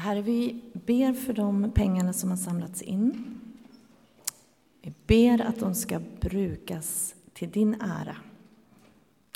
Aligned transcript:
Herre, 0.00 0.22
vi 0.22 0.60
ber 0.72 1.12
för 1.12 1.32
de 1.32 1.70
pengarna 1.70 2.12
som 2.12 2.30
har 2.30 2.36
samlats 2.36 2.82
in. 2.82 3.40
Vi 4.82 4.92
ber 5.06 5.40
att 5.40 5.60
de 5.60 5.74
ska 5.74 6.00
brukas 6.20 7.14
till 7.32 7.50
din 7.50 7.74
ära. 7.74 8.16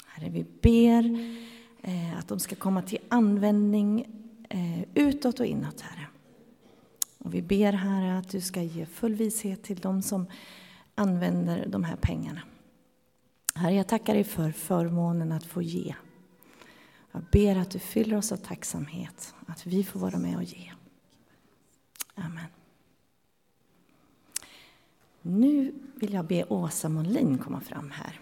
Herre, 0.06 0.30
vi 0.30 0.44
ber 0.60 1.18
eh, 1.82 2.18
att 2.18 2.28
de 2.28 2.40
ska 2.40 2.56
komma 2.56 2.82
till 2.82 2.98
användning 3.08 4.06
eh, 4.48 4.82
utåt 4.94 5.40
och 5.40 5.46
inåt, 5.46 5.80
Herre. 5.80 6.06
Och 7.18 7.34
vi 7.34 7.42
ber, 7.42 7.72
Herre, 7.72 8.18
att 8.18 8.28
du 8.28 8.40
ska 8.40 8.62
ge 8.62 8.86
full 8.86 9.14
vishet 9.14 9.62
till 9.62 9.78
dem 9.78 10.02
som 10.02 10.26
använder 10.94 11.66
de 11.66 11.84
här 11.84 11.96
pengarna. 11.96 12.40
Herre, 13.54 13.74
jag 13.74 13.88
tackar 13.88 14.14
dig 14.14 14.24
för 14.24 14.50
förmånen 14.50 15.32
att 15.32 15.44
få 15.44 15.62
ge. 15.62 15.94
Jag 17.14 17.22
ber 17.22 17.56
att 17.56 17.70
du 17.70 17.78
fyller 17.78 18.16
oss 18.16 18.32
av 18.32 18.36
tacksamhet, 18.36 19.34
att 19.46 19.66
vi 19.66 19.84
får 19.84 20.00
vara 20.00 20.18
med 20.18 20.36
och 20.36 20.42
ge. 20.42 20.72
Amen. 22.14 22.44
Nu 25.22 25.74
vill 25.94 26.12
jag 26.12 26.24
be 26.24 26.44
Åsa 26.44 26.88
Molin 26.88 27.38
komma 27.38 27.60
fram 27.60 27.90
här. 27.90 28.20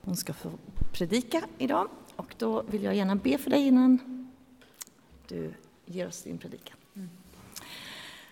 Hon 0.00 0.16
ska 0.16 0.32
få 0.32 0.50
predika 0.92 1.44
idag 1.58 1.88
och 2.16 2.34
då 2.38 2.62
vill 2.62 2.82
jag 2.82 2.94
gärna 2.94 3.16
be 3.16 3.38
för 3.38 3.50
dig 3.50 3.66
innan 3.66 3.98
du 5.28 5.54
ger 5.86 6.08
oss 6.08 6.22
din 6.22 6.38
predikan. 6.38 6.76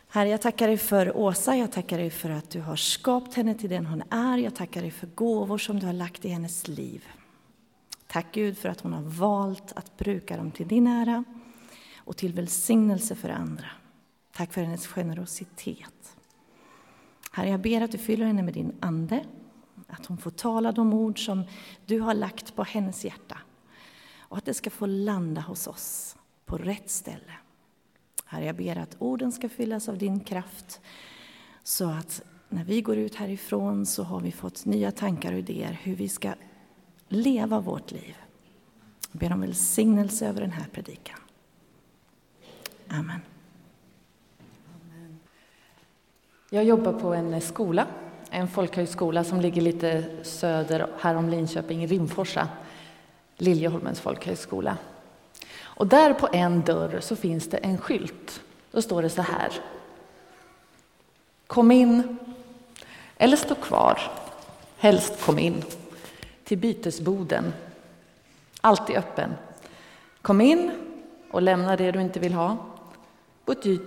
Herre, 0.08 0.28
jag 0.28 0.42
tackar 0.42 0.66
dig 0.66 0.78
för 0.78 1.16
Åsa, 1.16 1.56
jag 1.56 1.72
tackar 1.72 1.98
dig 1.98 2.10
för 2.10 2.30
att 2.30 2.50
du 2.50 2.60
har 2.60 2.76
skapat 2.76 3.34
henne 3.34 3.54
till 3.54 3.70
den 3.70 3.86
hon 3.86 4.02
är. 4.10 4.38
Jag 4.38 4.54
tackar 4.54 4.82
dig 4.82 4.90
för 4.90 5.06
gåvor 5.06 5.58
som 5.58 5.80
du 5.80 5.86
har 5.86 5.92
lagt 5.92 6.24
i 6.24 6.28
hennes 6.28 6.68
liv. 6.68 7.08
Tack 8.12 8.26
Gud 8.32 8.58
för 8.58 8.68
att 8.68 8.80
hon 8.80 8.92
har 8.92 9.02
valt 9.02 9.72
att 9.72 9.96
bruka 9.96 10.36
dem 10.36 10.50
till 10.50 10.68
din 10.68 10.86
ära 10.86 11.24
och 11.96 12.16
till 12.16 12.32
välsignelse 12.32 13.14
för 13.14 13.28
andra. 13.28 13.66
Tack 14.32 14.52
för 14.52 14.62
hennes 14.62 14.86
generositet. 14.86 16.16
Herre, 17.32 17.48
jag 17.48 17.60
ber 17.60 17.80
att 17.80 17.92
du 17.92 17.98
fyller 17.98 18.26
henne 18.26 18.42
med 18.42 18.54
din 18.54 18.76
Ande, 18.80 19.24
att 19.86 20.06
hon 20.06 20.18
får 20.18 20.30
tala 20.30 20.72
de 20.72 20.94
ord 20.94 21.24
som 21.24 21.44
du 21.86 22.00
har 22.00 22.14
lagt 22.14 22.56
på 22.56 22.62
hennes 22.62 23.04
hjärta 23.04 23.38
och 24.18 24.36
att 24.36 24.44
det 24.44 24.54
ska 24.54 24.70
få 24.70 24.86
landa 24.86 25.40
hos 25.40 25.66
oss 25.66 26.16
på 26.46 26.58
rätt 26.58 26.90
ställe. 26.90 27.32
Herre, 28.24 28.44
jag 28.44 28.56
ber 28.56 28.78
att 28.78 28.96
orden 28.98 29.32
ska 29.32 29.48
fyllas 29.48 29.88
av 29.88 29.98
din 29.98 30.20
kraft 30.20 30.80
så 31.62 31.90
att 31.90 32.22
när 32.48 32.64
vi 32.64 32.80
går 32.80 32.96
ut 32.96 33.14
härifrån 33.14 33.86
så 33.86 34.02
har 34.02 34.20
vi 34.20 34.32
fått 34.32 34.64
nya 34.64 34.90
tankar 34.90 35.32
och 35.32 35.38
idéer 35.38 35.80
hur 35.82 35.94
vi 35.94 36.08
ska 36.08 36.34
leva 37.10 37.60
vårt 37.60 37.90
liv. 37.90 38.16
Jag 39.12 39.20
ber 39.20 39.32
om 39.32 39.40
välsignelse 39.40 40.26
över 40.26 40.40
den 40.40 40.52
här 40.52 40.66
predikan. 40.72 41.18
Amen. 42.88 43.20
Jag 46.50 46.64
jobbar 46.64 46.92
på 46.92 47.14
en 47.14 47.40
skola, 47.40 47.86
en 48.30 48.48
folkhögskola 48.48 49.24
som 49.24 49.40
ligger 49.40 49.62
lite 49.62 50.04
söder 50.22 50.86
här 50.98 51.14
om 51.14 51.28
Linköping, 51.28 51.84
i 51.84 51.86
Rimforsa, 51.86 52.48
Liljeholmens 53.36 54.00
folkhögskola. 54.00 54.76
Och 55.60 55.86
där 55.86 56.14
på 56.14 56.28
en 56.32 56.60
dörr 56.60 57.00
så 57.00 57.16
finns 57.16 57.48
det 57.48 57.56
en 57.56 57.78
skylt. 57.78 58.40
Då 58.70 58.82
står 58.82 59.02
det 59.02 59.10
så 59.10 59.22
här. 59.22 59.52
Kom 61.46 61.70
in, 61.70 62.18
eller 63.16 63.36
stå 63.36 63.54
kvar. 63.54 64.00
Helst 64.76 65.24
kom 65.24 65.38
in. 65.38 65.64
Till 66.50 66.58
bytesboden. 66.58 67.52
Alltid 68.60 68.96
öppen. 68.96 69.30
Kom 70.22 70.40
in 70.40 70.70
och 71.30 71.42
lämna 71.42 71.76
det 71.76 71.90
du 71.90 72.00
inte 72.00 72.20
vill 72.20 72.34
ha. 72.34 72.56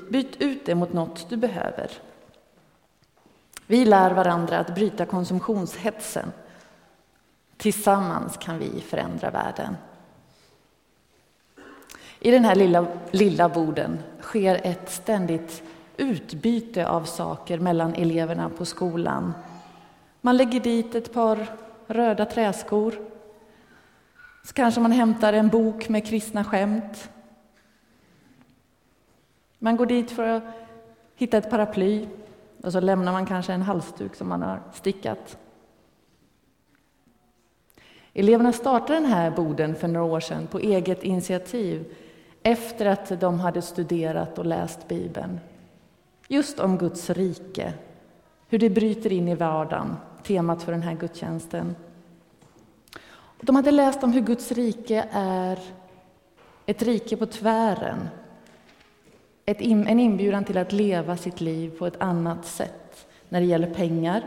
Byt 0.10 0.36
ut 0.42 0.66
det 0.66 0.76
mot 0.76 0.94
något 0.94 1.30
du 1.30 1.38
behöver. 1.38 1.92
Vi 3.68 3.86
lär 3.86 4.12
varandra 4.12 4.60
att 4.60 4.76
bryta 4.76 5.06
konsumtionshetsen. 5.06 6.32
Tillsammans 7.58 8.38
kan 8.38 8.60
vi 8.60 8.82
förändra 8.82 9.32
världen. 9.32 9.76
I 12.20 12.32
den 12.32 12.46
här 12.46 12.56
lilla, 12.56 12.86
lilla 13.12 13.50
borden 13.50 14.00
sker 14.22 14.62
ett 14.64 14.92
ständigt 14.92 15.64
utbyte 15.98 16.88
av 16.88 17.04
saker 17.04 17.60
mellan 17.60 17.94
eleverna 17.94 18.50
på 18.50 18.66
skolan. 18.66 19.34
Man 20.22 20.38
lägger 20.38 20.60
dit 20.60 20.96
ett 20.96 21.14
par 21.14 21.63
röda 21.88 22.26
träskor. 22.26 22.94
Så 24.44 24.54
kanske 24.54 24.82
man 24.82 24.92
hämtar 24.92 25.34
en 25.34 25.50
bok 25.50 25.90
med 25.90 26.06
kristna 26.08 26.44
skämt. 26.44 27.10
Man 29.60 29.78
går 29.78 29.86
dit 29.86 30.12
för 30.12 30.28
att 30.28 30.44
hitta 31.16 31.38
ett 31.38 31.50
paraply 31.50 32.08
och 32.64 32.72
så 32.72 32.80
lämnar 32.80 33.12
man 33.12 33.26
kanske 33.26 33.54
en 33.54 33.62
halsduk 33.62 34.16
som 34.16 34.30
man 34.30 34.42
har 34.42 34.62
stickat. 34.74 35.38
Eleverna 38.14 38.54
startade 38.54 39.00
den 39.00 39.06
här 39.06 39.32
boden 39.32 39.76
för 39.76 39.88
några 39.88 40.06
år 40.06 40.20
sedan 40.20 40.48
på 40.48 40.60
eget 40.60 41.04
initiativ 41.04 41.96
efter 42.44 42.86
att 42.86 43.20
de 43.20 43.40
hade 43.40 43.62
studerat 43.62 44.40
och 44.40 44.46
läst 44.46 44.88
Bibeln. 44.88 45.40
Just 46.28 46.60
om 46.60 46.78
Guds 46.78 47.10
rike, 47.10 47.74
hur 48.48 48.60
det 48.60 48.70
bryter 48.70 49.12
in 49.12 49.28
i 49.28 49.36
vardagen, 49.36 49.96
temat 50.24 50.64
för 50.64 50.72
den 50.72 50.82
här 50.82 50.94
gudstjänsten. 50.94 51.76
De 53.42 53.56
hade 53.56 53.72
läst 53.72 54.04
om 54.04 54.12
hur 54.14 54.22
Guds 54.22 54.52
rike 54.52 55.08
är 55.12 55.60
ett 56.66 56.82
rike 56.82 57.18
på 57.18 57.26
tvären. 57.26 58.10
Ett, 59.46 59.62
en 59.62 60.00
inbjudan 60.00 60.46
till 60.46 60.58
att 60.58 60.72
leva 60.72 61.18
sitt 61.18 61.42
liv 61.42 61.78
på 61.78 61.88
ett 61.88 62.02
annat 62.02 62.46
sätt 62.46 63.08
när 63.30 63.40
det 63.40 63.46
gäller 63.46 63.74
pengar 63.74 64.24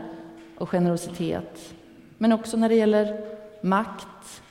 och 0.57 0.69
generositet. 0.69 1.73
Men 2.17 2.33
också 2.33 2.57
när 2.57 2.69
det 2.69 2.75
gäller 2.75 3.37
makt, 3.61 4.41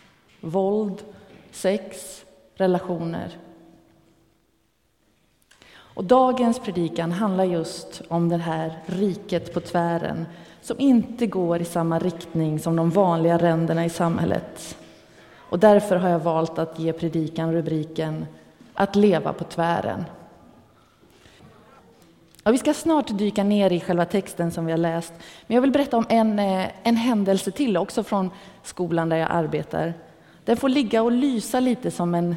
våld, 0.40 1.02
sex, 1.50 2.24
relationer. 2.54 3.38
Och 5.96 6.04
dagens 6.04 6.58
predikan 6.58 7.12
handlar 7.12 7.44
just 7.44 8.02
om 8.08 8.28
det 8.28 8.36
här 8.36 8.82
riket 8.86 9.54
på 9.54 9.60
tvären 9.60 10.26
som 10.66 10.80
inte 10.80 11.26
går 11.26 11.60
i 11.60 11.64
samma 11.64 11.98
riktning 11.98 12.58
som 12.58 12.76
de 12.76 12.90
vanliga 12.90 13.38
ränderna 13.38 13.84
i 13.84 13.90
samhället. 13.90 14.76
Och 15.50 15.58
därför 15.58 15.96
har 15.96 16.08
jag 16.08 16.18
valt 16.18 16.58
att 16.58 16.78
ge 16.78 16.92
predikan 16.92 17.52
rubriken 17.52 18.26
Att 18.74 18.96
leva 18.96 19.32
på 19.32 19.44
tvären. 19.44 20.04
Ja, 22.42 22.50
vi 22.50 22.58
ska 22.58 22.74
snart 22.74 23.18
dyka 23.18 23.44
ner 23.44 23.72
i 23.72 23.80
själva 23.80 24.04
texten 24.04 24.50
som 24.50 24.66
vi 24.66 24.72
har 24.72 24.78
läst, 24.78 25.12
men 25.46 25.54
jag 25.54 25.62
vill 25.62 25.70
berätta 25.70 25.96
om 25.96 26.06
en, 26.08 26.38
eh, 26.38 26.66
en 26.82 26.96
händelse 26.96 27.50
till 27.50 27.76
också 27.76 28.02
från 28.02 28.30
skolan 28.62 29.08
där 29.08 29.16
jag 29.16 29.30
arbetar. 29.30 29.94
Den 30.44 30.56
får 30.56 30.68
ligga 30.68 31.02
och 31.02 31.12
lysa 31.12 31.60
lite 31.60 31.90
som 31.90 32.14
en 32.14 32.36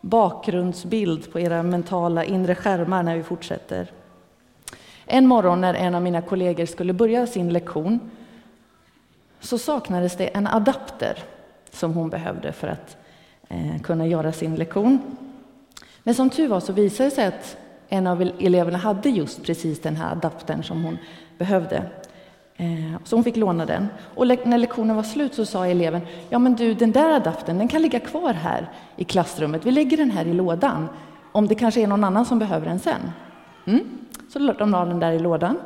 bakgrundsbild 0.00 1.32
på 1.32 1.40
era 1.40 1.62
mentala 1.62 2.24
inre 2.24 2.54
skärmar 2.54 3.02
när 3.02 3.16
vi 3.16 3.22
fortsätter. 3.22 3.90
En 5.06 5.26
morgon 5.26 5.60
när 5.60 5.74
en 5.74 5.94
av 5.94 6.02
mina 6.02 6.22
kollegor 6.22 6.66
skulle 6.66 6.92
börja 6.92 7.26
sin 7.26 7.52
lektion 7.52 8.00
så 9.40 9.58
saknades 9.58 10.16
det 10.16 10.26
en 10.26 10.46
adapter 10.46 11.18
som 11.70 11.94
hon 11.94 12.10
behövde 12.10 12.52
för 12.52 12.68
att 12.68 12.96
eh, 13.48 13.80
kunna 13.82 14.06
göra 14.06 14.32
sin 14.32 14.54
lektion. 14.54 15.16
Men 16.02 16.14
som 16.14 16.30
tur 16.30 16.48
var 16.48 16.60
så 16.60 16.72
visade 16.72 17.10
det 17.10 17.14
sig 17.14 17.26
att 17.26 17.56
en 17.88 18.06
av 18.06 18.22
eleverna 18.22 18.78
hade 18.78 19.08
just 19.08 19.42
precis 19.42 19.80
den 19.80 19.96
här 19.96 20.12
adaptern 20.12 20.62
som 20.62 20.84
hon 20.84 20.98
behövde. 21.38 21.82
Eh, 22.56 23.00
så 23.04 23.16
hon 23.16 23.24
fick 23.24 23.36
låna 23.36 23.66
den. 23.66 23.88
Och 24.14 24.26
när 24.26 24.58
lektionen 24.58 24.96
var 24.96 25.02
slut 25.02 25.34
så 25.34 25.46
sa 25.46 25.66
eleven, 25.66 26.00
ja 26.28 26.38
men 26.38 26.54
du 26.54 26.74
den 26.74 26.92
där 26.92 27.10
adaptern 27.10 27.58
den 27.58 27.68
kan 27.68 27.82
ligga 27.82 28.00
kvar 28.00 28.32
här 28.32 28.70
i 28.96 29.04
klassrummet, 29.04 29.66
vi 29.66 29.70
lägger 29.70 29.96
den 29.96 30.10
här 30.10 30.24
i 30.24 30.32
lådan, 30.32 30.88
om 31.32 31.48
det 31.48 31.54
kanske 31.54 31.80
är 31.80 31.86
någon 31.86 32.04
annan 32.04 32.26
som 32.26 32.38
behöver 32.38 32.66
den 32.66 32.78
sen. 32.78 33.00
Mm. 33.66 34.03
Så 34.28 34.38
de 34.38 34.70
la 34.70 34.84
den 34.84 35.00
där 35.00 35.12
i 35.12 35.18
lådan. 35.18 35.56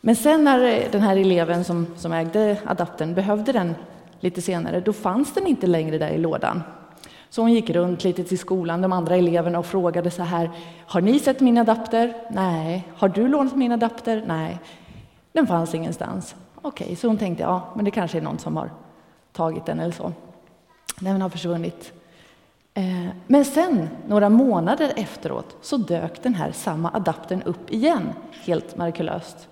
Men 0.00 0.16
sen 0.16 0.44
när 0.44 0.88
den 0.92 1.00
här 1.00 1.16
eleven 1.16 1.64
som, 1.64 1.86
som 1.96 2.12
ägde 2.12 2.56
adaptern 2.64 3.14
behövde 3.14 3.52
den 3.52 3.74
lite 4.20 4.42
senare, 4.42 4.80
då 4.80 4.92
fanns 4.92 5.34
den 5.34 5.46
inte 5.46 5.66
längre 5.66 5.98
där 5.98 6.10
i 6.10 6.18
lådan. 6.18 6.62
Så 7.30 7.42
hon 7.42 7.52
gick 7.52 7.70
runt 7.70 8.04
lite 8.04 8.24
till 8.24 8.38
skolan, 8.38 8.82
de 8.82 8.92
andra 8.92 9.16
eleverna, 9.16 9.58
och 9.58 9.66
frågade 9.66 10.10
så 10.10 10.22
här, 10.22 10.50
har 10.86 11.00
ni 11.00 11.18
sett 11.18 11.40
min 11.40 11.58
adapter? 11.58 12.14
Nej. 12.30 12.88
Har 12.96 13.08
du 13.08 13.28
lånat 13.28 13.56
min 13.56 13.72
adapter? 13.72 14.24
Nej. 14.26 14.58
Den 15.32 15.46
fanns 15.46 15.74
ingenstans. 15.74 16.34
Okej, 16.62 16.84
okay, 16.84 16.96
så 16.96 17.08
hon 17.08 17.18
tänkte, 17.18 17.42
ja, 17.42 17.72
men 17.74 17.84
det 17.84 17.90
kanske 17.90 18.18
är 18.18 18.22
någon 18.22 18.38
som 18.38 18.56
har 18.56 18.70
tagit 19.32 19.66
den 19.66 19.80
eller 19.80 19.92
så. 19.92 20.12
Den 21.00 21.22
har 21.22 21.28
försvunnit. 21.28 21.92
Eh, 22.74 23.08
men 23.26 23.44
sen, 23.44 23.88
några 24.06 24.28
månader 24.28 24.92
efteråt, 24.96 25.56
så 25.60 25.76
dök 25.76 26.22
den 26.22 26.34
här 26.34 26.52
samma 26.52 26.90
adaptern 26.90 27.42
upp 27.42 27.70
igen, 27.70 28.12
helt 28.44 28.76
mirakulöst. 28.76 29.48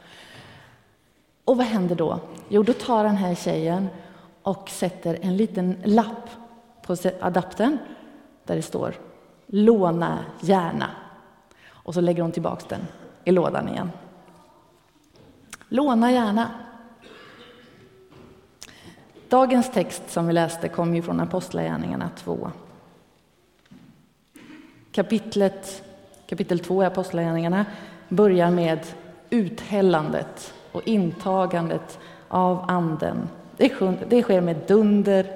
Och 1.44 1.56
vad 1.56 1.66
händer 1.66 1.94
då? 1.96 2.20
Jo, 2.48 2.62
då 2.62 2.72
tar 2.72 3.04
den 3.04 3.16
här 3.16 3.34
tjejen 3.34 3.88
och 4.42 4.70
sätter 4.70 5.18
en 5.22 5.36
liten 5.36 5.76
lapp 5.84 6.30
på 6.82 6.96
adaptern 7.20 7.78
där 8.44 8.56
det 8.56 8.62
står 8.62 8.94
låna 9.46 10.18
gärna. 10.40 10.90
Och 11.70 11.94
så 11.94 12.00
lägger 12.00 12.22
hon 12.22 12.32
tillbaks 12.32 12.64
den 12.64 12.80
i 13.24 13.32
lådan 13.32 13.68
igen. 13.68 13.90
Låna 15.68 16.12
gärna. 16.12 16.50
Dagens 19.28 19.72
text 19.72 20.02
som 20.10 20.26
vi 20.26 20.32
läste 20.32 20.68
kom 20.68 20.94
ju 20.94 21.02
från 21.02 21.20
Apostlagärningarna 21.20 22.10
2. 22.16 22.50
Kapitlet, 24.98 25.82
kapitel 26.26 26.58
2 26.58 26.82
i 26.82 26.86
Apostlagärningarna 26.86 27.66
börjar 28.08 28.50
med 28.50 28.78
uthällandet 29.30 30.54
och 30.72 30.88
intagandet 30.88 31.98
av 32.28 32.64
Anden. 32.68 33.28
Det 33.56 34.22
sker 34.22 34.40
med 34.40 34.56
dunder 34.66 35.26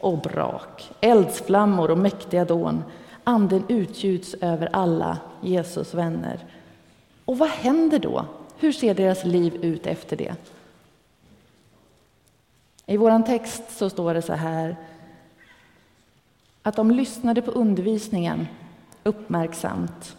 och 0.00 0.18
brak, 0.18 0.90
eldsflammor 1.00 1.90
och 1.90 1.98
mäktiga 1.98 2.44
dån. 2.44 2.84
Anden 3.24 3.64
utgjuts 3.68 4.34
över 4.40 4.68
alla 4.72 5.18
Jesus 5.40 5.94
vänner. 5.94 6.38
Och 7.24 7.38
vad 7.38 7.48
händer 7.48 7.98
då? 7.98 8.24
Hur 8.58 8.72
ser 8.72 8.94
deras 8.94 9.24
liv 9.24 9.64
ut 9.64 9.86
efter 9.86 10.16
det? 10.16 10.34
I 12.86 12.96
vår 12.96 13.22
text 13.26 13.62
så 13.70 13.90
står 13.90 14.14
det 14.14 14.22
så 14.22 14.32
här 14.32 14.76
att 16.62 16.76
de 16.76 16.90
lyssnade 16.90 17.42
på 17.42 17.50
undervisningen 17.50 18.46
uppmärksamt 19.02 20.16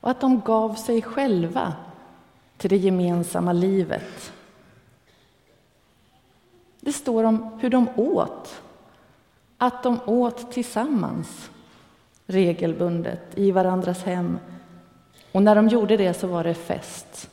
och 0.00 0.10
att 0.10 0.20
de 0.20 0.40
gav 0.40 0.74
sig 0.74 1.02
själva 1.02 1.72
till 2.56 2.70
det 2.70 2.76
gemensamma 2.76 3.52
livet. 3.52 4.32
Det 6.80 6.92
står 6.92 7.24
om 7.24 7.58
hur 7.60 7.70
de 7.70 7.88
åt, 7.96 8.62
att 9.58 9.82
de 9.82 10.00
åt 10.06 10.52
tillsammans 10.52 11.50
regelbundet 12.26 13.20
i 13.34 13.50
varandras 13.50 14.02
hem. 14.02 14.38
Och 15.32 15.42
när 15.42 15.54
de 15.54 15.68
gjorde 15.68 15.96
det 15.96 16.14
så 16.14 16.26
var 16.26 16.44
det 16.44 16.54
fest, 16.54 17.30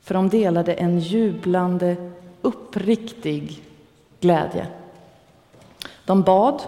för 0.00 0.14
de 0.14 0.28
delade 0.28 0.74
en 0.74 0.98
jublande, 0.98 1.96
uppriktig 2.42 3.64
glädje. 4.20 4.66
De 6.04 6.22
bad 6.22 6.62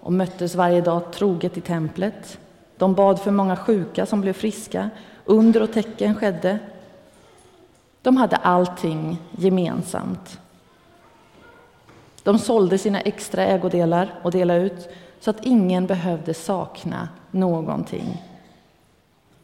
och 0.00 0.12
möttes 0.12 0.54
varje 0.54 0.80
dag 0.80 1.12
troget 1.12 1.56
i 1.56 1.60
templet. 1.60 2.38
De 2.76 2.94
bad 2.94 3.20
för 3.20 3.30
många 3.30 3.56
sjuka 3.56 4.06
som 4.06 4.20
blev 4.20 4.32
friska. 4.32 4.90
Under 5.24 5.62
och 5.62 5.72
tecken 5.72 6.14
skedde. 6.14 6.58
De 8.02 8.16
hade 8.16 8.36
allting 8.36 9.18
gemensamt. 9.30 10.40
De 12.22 12.38
sålde 12.38 12.78
sina 12.78 13.00
extra 13.00 13.44
ägodelar 13.44 14.14
och 14.22 14.30
delade 14.30 14.60
ut 14.60 14.88
så 15.20 15.30
att 15.30 15.44
ingen 15.44 15.86
behövde 15.86 16.34
sakna 16.34 17.08
någonting. 17.30 18.22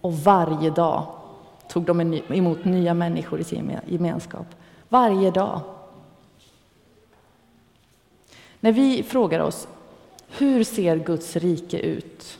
Och 0.00 0.12
varje 0.12 0.70
dag 0.70 1.06
tog 1.68 1.84
de 1.84 2.20
emot 2.28 2.64
nya 2.64 2.94
människor 2.94 3.40
i 3.40 3.44
sin 3.44 3.78
gemenskap. 3.86 4.46
Varje 4.88 5.30
dag. 5.30 5.60
När 8.60 8.72
vi 8.72 9.02
frågar 9.02 9.40
oss 9.40 9.68
hur 10.28 10.64
ser 10.64 10.96
Guds 10.96 11.36
rike 11.36 11.78
ut 11.78 12.38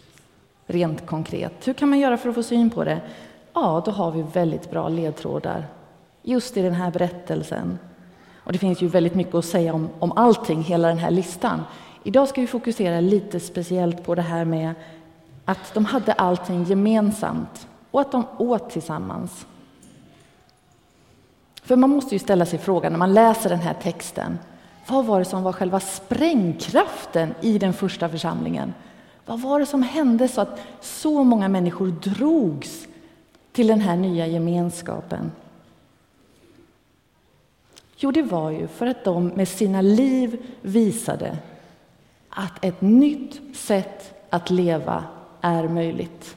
rent 0.66 1.06
konkret? 1.06 1.68
Hur 1.68 1.74
kan 1.74 1.88
man 1.88 1.98
göra 1.98 2.16
för 2.16 2.28
att 2.28 2.34
få 2.34 2.42
syn 2.42 2.70
på 2.70 2.84
det? 2.84 3.00
Ja, 3.52 3.82
då 3.84 3.90
har 3.90 4.10
vi 4.10 4.24
väldigt 4.32 4.70
bra 4.70 4.88
ledtrådar 4.88 5.66
just 6.22 6.56
i 6.56 6.62
den 6.62 6.74
här 6.74 6.90
berättelsen. 6.90 7.78
Och 8.36 8.52
det 8.52 8.58
finns 8.58 8.82
ju 8.82 8.86
väldigt 8.86 9.14
mycket 9.14 9.34
att 9.34 9.44
säga 9.44 9.74
om, 9.74 9.88
om 9.98 10.12
allting, 10.12 10.62
hela 10.62 10.88
den 10.88 10.98
här 10.98 11.10
listan. 11.10 11.62
Idag 12.04 12.28
ska 12.28 12.40
vi 12.40 12.46
fokusera 12.46 13.00
lite 13.00 13.40
speciellt 13.40 14.04
på 14.04 14.14
det 14.14 14.22
här 14.22 14.44
med 14.44 14.74
att 15.44 15.74
de 15.74 15.84
hade 15.84 16.12
allting 16.12 16.64
gemensamt 16.64 17.68
och 17.90 18.00
att 18.00 18.12
de 18.12 18.26
åt 18.38 18.70
tillsammans. 18.70 19.46
För 21.62 21.76
man 21.76 21.90
måste 21.90 22.14
ju 22.14 22.18
ställa 22.18 22.46
sig 22.46 22.58
frågan 22.58 22.92
när 22.92 22.98
man 22.98 23.14
läser 23.14 23.50
den 23.50 23.58
här 23.58 23.74
texten, 23.82 24.38
vad 24.86 25.06
var 25.06 25.18
det 25.18 25.24
som 25.24 25.42
var 25.42 25.52
själva 25.52 25.80
sprängkraften 25.80 27.34
i 27.40 27.58
den 27.58 27.72
första 27.72 28.08
församlingen? 28.08 28.74
Vad 29.26 29.40
var 29.40 29.60
det 29.60 29.66
som 29.66 29.82
hände 29.82 30.28
så 30.28 30.40
att 30.40 30.60
så 30.80 31.24
många 31.24 31.48
människor 31.48 31.86
drogs 31.86 32.86
till 33.52 33.66
den 33.66 33.80
här 33.80 33.96
nya 33.96 34.26
gemenskapen? 34.26 35.32
Jo, 37.96 38.10
det 38.10 38.22
var 38.22 38.50
ju 38.50 38.68
för 38.68 38.86
att 38.86 39.04
de 39.04 39.26
med 39.28 39.48
sina 39.48 39.80
liv 39.80 40.46
visade 40.62 41.38
att 42.28 42.64
ett 42.64 42.80
nytt 42.80 43.56
sätt 43.56 44.14
att 44.30 44.50
leva 44.50 45.04
är 45.40 45.68
möjligt. 45.68 46.36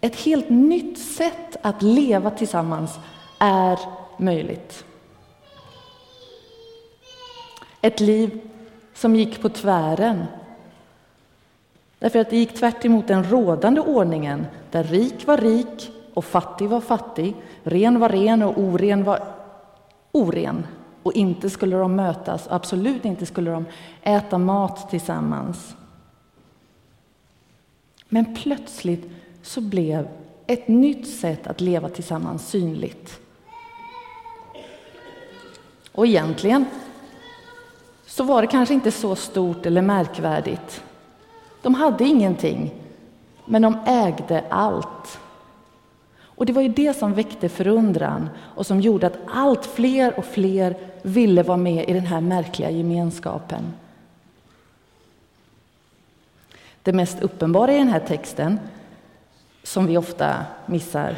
Ett 0.00 0.16
helt 0.16 0.50
nytt 0.50 0.98
sätt 0.98 1.56
att 1.62 1.82
leva 1.82 2.30
tillsammans 2.30 2.98
är 3.38 3.78
möjligt. 4.16 4.84
Ett 7.82 8.00
liv 8.00 8.40
som 8.94 9.16
gick 9.16 9.42
på 9.42 9.48
tvären. 9.48 10.24
Därför 11.98 12.18
att 12.18 12.30
det 12.30 12.36
gick 12.36 12.54
tvärt 12.54 12.84
emot 12.84 13.08
den 13.08 13.24
rådande 13.24 13.80
ordningen 13.80 14.46
där 14.70 14.84
rik 14.84 15.26
var 15.26 15.36
rik 15.36 15.90
och 16.14 16.24
fattig 16.24 16.68
var 16.68 16.80
fattig, 16.80 17.34
ren 17.62 18.00
var 18.00 18.08
ren 18.08 18.42
och 18.42 18.58
oren 18.58 19.04
var 19.04 19.22
oren. 20.12 20.66
Och 21.02 21.12
inte 21.12 21.50
skulle 21.50 21.76
de 21.76 21.96
mötas, 21.96 22.46
absolut 22.50 23.04
inte 23.04 23.26
skulle 23.26 23.50
de 23.50 23.64
äta 24.02 24.38
mat 24.38 24.90
tillsammans. 24.90 25.74
Men 28.08 28.34
plötsligt 28.34 29.10
så 29.42 29.60
blev 29.60 30.08
ett 30.46 30.68
nytt 30.68 31.08
sätt 31.08 31.46
att 31.46 31.60
leva 31.60 31.88
tillsammans 31.88 32.48
synligt. 32.48 33.20
Och 35.92 36.06
egentligen 36.06 36.66
så 38.12 38.24
var 38.24 38.42
det 38.42 38.48
kanske 38.48 38.74
inte 38.74 38.90
så 38.90 39.16
stort 39.16 39.66
eller 39.66 39.82
märkvärdigt. 39.82 40.82
De 41.62 41.74
hade 41.74 42.04
ingenting, 42.04 42.74
men 43.44 43.62
de 43.62 43.78
ägde 43.86 44.44
allt. 44.48 45.18
Och 46.20 46.46
det 46.46 46.52
var 46.52 46.62
ju 46.62 46.68
det 46.68 46.96
som 46.96 47.14
väckte 47.14 47.48
förundran 47.48 48.30
och 48.54 48.66
som 48.66 48.80
gjorde 48.80 49.06
att 49.06 49.18
allt 49.26 49.66
fler 49.66 50.18
och 50.18 50.24
fler 50.24 50.76
ville 51.02 51.42
vara 51.42 51.56
med 51.56 51.88
i 51.88 51.92
den 51.92 52.06
här 52.06 52.20
märkliga 52.20 52.70
gemenskapen. 52.70 53.72
Det 56.82 56.92
mest 56.92 57.22
uppenbara 57.22 57.72
i 57.72 57.78
den 57.78 57.88
här 57.88 58.00
texten, 58.00 58.60
som 59.62 59.86
vi 59.86 59.96
ofta 59.96 60.44
missar, 60.66 61.16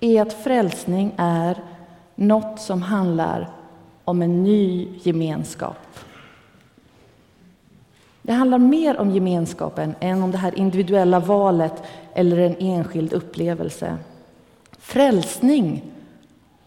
är 0.00 0.22
att 0.22 0.32
frälsning 0.32 1.14
är 1.16 1.56
något 2.14 2.60
som 2.60 2.82
handlar 2.82 3.59
om 4.10 4.22
en 4.22 4.44
ny 4.44 4.88
gemenskap. 5.02 5.76
Det 8.22 8.32
handlar 8.32 8.58
mer 8.58 8.96
om 8.96 9.10
gemenskapen 9.10 9.94
än 10.00 10.22
om 10.22 10.30
det 10.30 10.38
här 10.38 10.58
individuella 10.58 11.20
valet 11.20 11.82
eller 12.14 12.38
en 12.38 12.56
enskild 12.58 13.12
upplevelse. 13.12 13.96
Frälsning, 14.78 15.82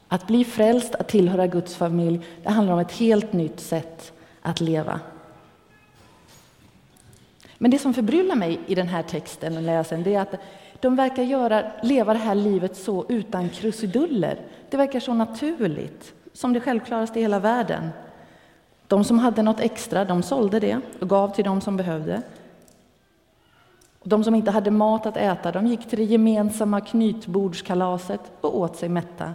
att 0.08 0.28
bli 0.28 0.46
frälst, 0.46 0.96
att 0.96 1.08
tillhöra 1.08 1.48
Guds 1.48 1.76
familj, 1.76 2.20
det 2.44 2.50
handlar 2.50 2.74
om 2.74 2.80
ett 2.80 2.92
helt 2.92 3.34
nytt 3.34 3.60
sätt 3.60 4.14
att 4.42 4.62
leva. 4.62 5.00
Men 7.58 7.72
det 7.72 7.80
som 7.80 7.94
förbryllar 7.94 8.36
mig 8.36 8.60
i 8.68 8.76
den 8.76 8.88
här 8.88 9.04
texten 9.04 9.58
och 9.58 9.64
läsen, 9.64 10.04
det 10.04 10.16
är 10.16 10.22
att 10.22 10.36
de 10.80 10.96
verkar 10.96 11.24
göra, 11.24 11.72
leva 11.84 12.14
det 12.14 12.20
här 12.20 12.36
livet 12.36 12.78
så 12.78 13.06
utan 13.10 13.50
krusiduller. 13.50 14.40
Det 14.70 14.78
verkar 14.78 15.00
så 15.00 15.14
naturligt, 15.14 16.14
som 16.34 16.54
det 16.54 16.60
självklaraste 16.60 17.20
i 17.20 17.22
hela 17.22 17.40
världen. 17.40 17.90
De 18.88 19.04
som 19.04 19.20
hade 19.20 19.42
något 19.42 19.60
extra, 19.60 20.06
de 20.06 20.24
sålde 20.24 20.60
det 20.60 20.80
och 21.02 21.10
gav 21.10 21.30
till 21.36 21.46
de 21.46 21.62
som 21.62 21.78
behövde. 21.78 22.22
De 24.04 24.24
som 24.24 24.36
inte 24.36 24.52
hade 24.52 24.72
mat 24.72 25.06
att 25.06 25.18
äta, 25.18 25.52
de 25.52 25.68
gick 25.68 25.90
till 25.90 26.00
det 26.00 26.06
gemensamma 26.06 26.82
knytbordskalaset 26.82 28.22
och 28.42 28.60
åt 28.60 28.76
sig 28.76 28.90
mätta. 28.90 29.34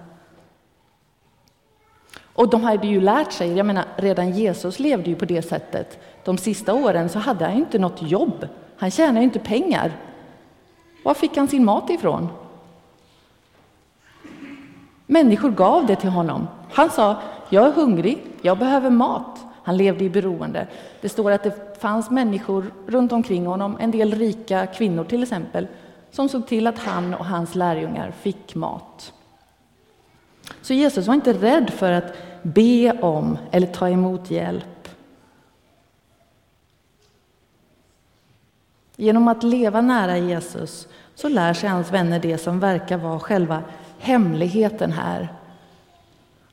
Och 2.21 2.49
de 2.49 2.65
hade 2.65 2.87
ju 2.87 3.01
lärt 3.01 3.33
sig, 3.33 3.57
jag 3.57 3.67
menar 3.67 3.85
redan 3.97 4.31
Jesus 4.31 4.79
levde 4.79 5.11
ju 5.11 5.17
på 5.17 5.25
det 5.25 5.43
sättet. 5.43 5.99
De 6.25 6.39
sista 6.39 6.75
åren 6.75 7.09
så 7.09 7.19
hade 7.19 7.45
han 7.45 7.55
ju 7.55 7.61
inte 7.61 7.79
något 7.79 8.03
jobb, 8.03 8.49
han 8.77 8.91
tjänade 8.91 9.19
ju 9.19 9.25
inte 9.25 9.39
pengar. 9.39 9.93
Var 11.05 11.15
fick 11.15 11.37
han 11.37 11.49
sin 11.49 11.65
mat 11.65 11.91
ifrån? 11.91 12.29
Människor 15.07 15.51
gav 15.51 15.87
det 15.87 15.97
till 15.97 16.11
honom. 16.11 16.47
Han 16.73 16.91
sa, 16.91 17.17
jag 17.49 17.67
är 17.67 17.73
hungrig, 17.73 18.19
jag 18.43 18.59
behöver 18.59 18.91
mat. 18.91 19.39
Han 19.63 19.77
levde 19.77 20.05
i 20.05 20.11
beroende. 20.11 20.67
Det 21.01 21.09
står 21.09 21.31
att 21.31 21.43
det 21.43 21.81
fanns 21.81 22.11
människor 22.11 22.73
runt 22.87 23.13
omkring 23.13 23.47
honom, 23.47 23.77
en 23.81 23.91
del 23.91 24.15
rika 24.15 24.67
kvinnor 24.67 25.05
till 25.05 25.23
exempel, 25.23 25.67
som 26.11 26.29
såg 26.29 26.47
till 26.47 26.67
att 26.67 26.79
han 26.79 27.15
och 27.15 27.27
hans 27.27 27.55
lärjungar 27.55 28.11
fick 28.11 28.55
mat. 28.55 29.13
Så 30.63 30.75
Jesus 30.75 31.07
var 31.07 31.15
inte 31.15 31.33
rädd 31.33 31.71
för 31.71 31.93
att 31.93 32.17
be 32.43 32.99
om 33.01 33.39
eller 33.51 33.67
ta 33.67 33.89
emot 33.89 34.31
hjälp. 34.31 34.89
Genom 38.97 39.29
att 39.29 39.43
leva 39.43 39.81
nära 39.81 40.19
Jesus 40.19 40.89
så 41.15 41.29
lär 41.29 41.55
sig 41.55 41.69
hans 41.69 41.93
vänner 41.93 42.19
det 42.19 42.39
som 42.39 42.61
verkar 42.61 42.97
vara 42.97 43.21
själva 43.21 43.63
hemligheten 43.99 44.93
här. 44.93 45.38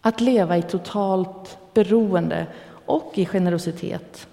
Att 0.05 0.21
leva 0.21 0.57
i 0.57 0.61
totalt 0.61 1.57
beroende 1.73 2.47
och 2.85 3.11
i 3.15 3.25
generositet. 3.25 4.27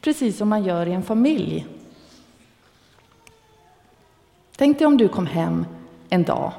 Precis 0.00 0.36
som 0.36 0.48
man 0.48 0.64
gör 0.64 0.86
i 0.86 0.92
en 0.92 1.02
familj. 1.02 1.66
Tänk 4.56 4.78
dig 4.78 4.86
om 4.86 4.96
du 4.96 5.08
kom 5.08 5.26
hem 5.26 5.66
en 6.08 6.22
dag 6.22 6.52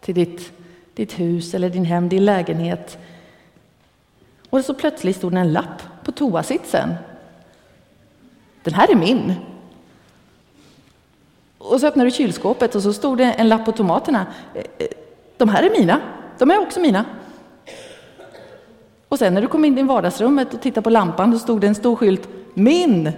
till 0.00 0.14
ditt, 0.14 0.52
ditt 0.94 1.18
hus 1.18 1.54
eller 1.54 1.70
din 1.70 1.84
hem, 1.84 2.08
din 2.08 2.24
lägenhet 2.24 2.98
och 4.50 4.64
så 4.64 4.74
plötsligt 4.74 5.16
stod 5.16 5.32
det 5.32 5.40
en 5.40 5.52
lapp 5.52 5.82
på 6.04 6.12
toasitsen. 6.12 6.94
Den 8.62 8.74
här 8.74 8.90
är 8.90 8.96
min. 8.96 9.34
Och 11.58 11.80
så 11.80 11.86
öppnar 11.86 12.04
du 12.04 12.10
kylskåpet 12.10 12.74
och 12.74 12.82
så 12.82 12.92
stod 12.92 13.18
det 13.18 13.32
en 13.32 13.48
lapp 13.48 13.64
på 13.64 13.72
tomaterna. 13.72 14.26
Eh, 14.54 14.64
eh, 14.78 14.86
de 15.36 15.48
här 15.48 15.62
är 15.62 15.70
mina. 15.70 16.00
De 16.38 16.50
är 16.50 16.58
också 16.58 16.80
mina. 16.80 17.04
Och 19.08 19.18
sen 19.18 19.34
när 19.34 19.42
du 19.42 19.48
kom 19.48 19.64
in 19.64 19.78
i 19.78 19.82
vardagsrummet 19.82 20.54
och 20.54 20.60
tittade 20.60 20.84
på 20.84 20.90
lampan 20.90 21.32
så 21.32 21.38
stod 21.38 21.60
det 21.60 21.66
en 21.66 21.74
stor 21.74 21.96
skylt 21.96 22.28
Min! 22.54 23.12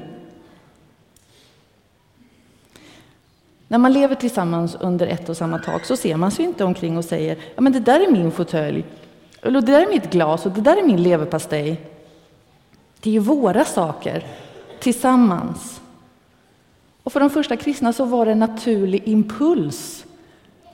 När 3.69 3.79
man 3.79 3.93
lever 3.93 4.15
tillsammans 4.15 4.77
under 4.81 5.07
ett 5.07 5.29
och 5.29 5.37
samma 5.37 5.59
tak 5.59 5.85
så 5.85 5.97
ser 5.97 6.17
man 6.17 6.31
sig 6.31 6.45
inte 6.45 6.65
omkring 6.65 6.97
och 6.97 7.05
säger 7.05 7.39
ja 7.55 7.61
men 7.61 7.73
det 7.73 7.81
där 7.81 8.01
är 8.01 8.11
min 8.11 8.33
fåtölj, 8.33 8.85
eller 9.43 9.61
det 9.61 9.73
där 9.73 9.83
är 9.83 9.89
mitt 9.89 10.11
glas 10.11 10.47
och 10.47 10.53
det 10.53 10.61
där 10.61 10.77
är 10.77 10.83
min 10.83 11.03
leverpastej. 11.03 11.81
Det 13.01 13.11
är 13.11 13.15
ju 13.15 13.19
våra 13.19 13.65
saker, 13.65 14.27
tillsammans. 14.81 15.81
Och 17.03 17.13
för 17.13 17.21
de 17.21 17.31
första 17.31 17.57
kristna 17.57 17.93
så 17.93 18.05
var 18.05 18.27
det 18.27 18.33
en 18.33 18.39
naturlig 18.39 19.03
impuls. 19.09 20.05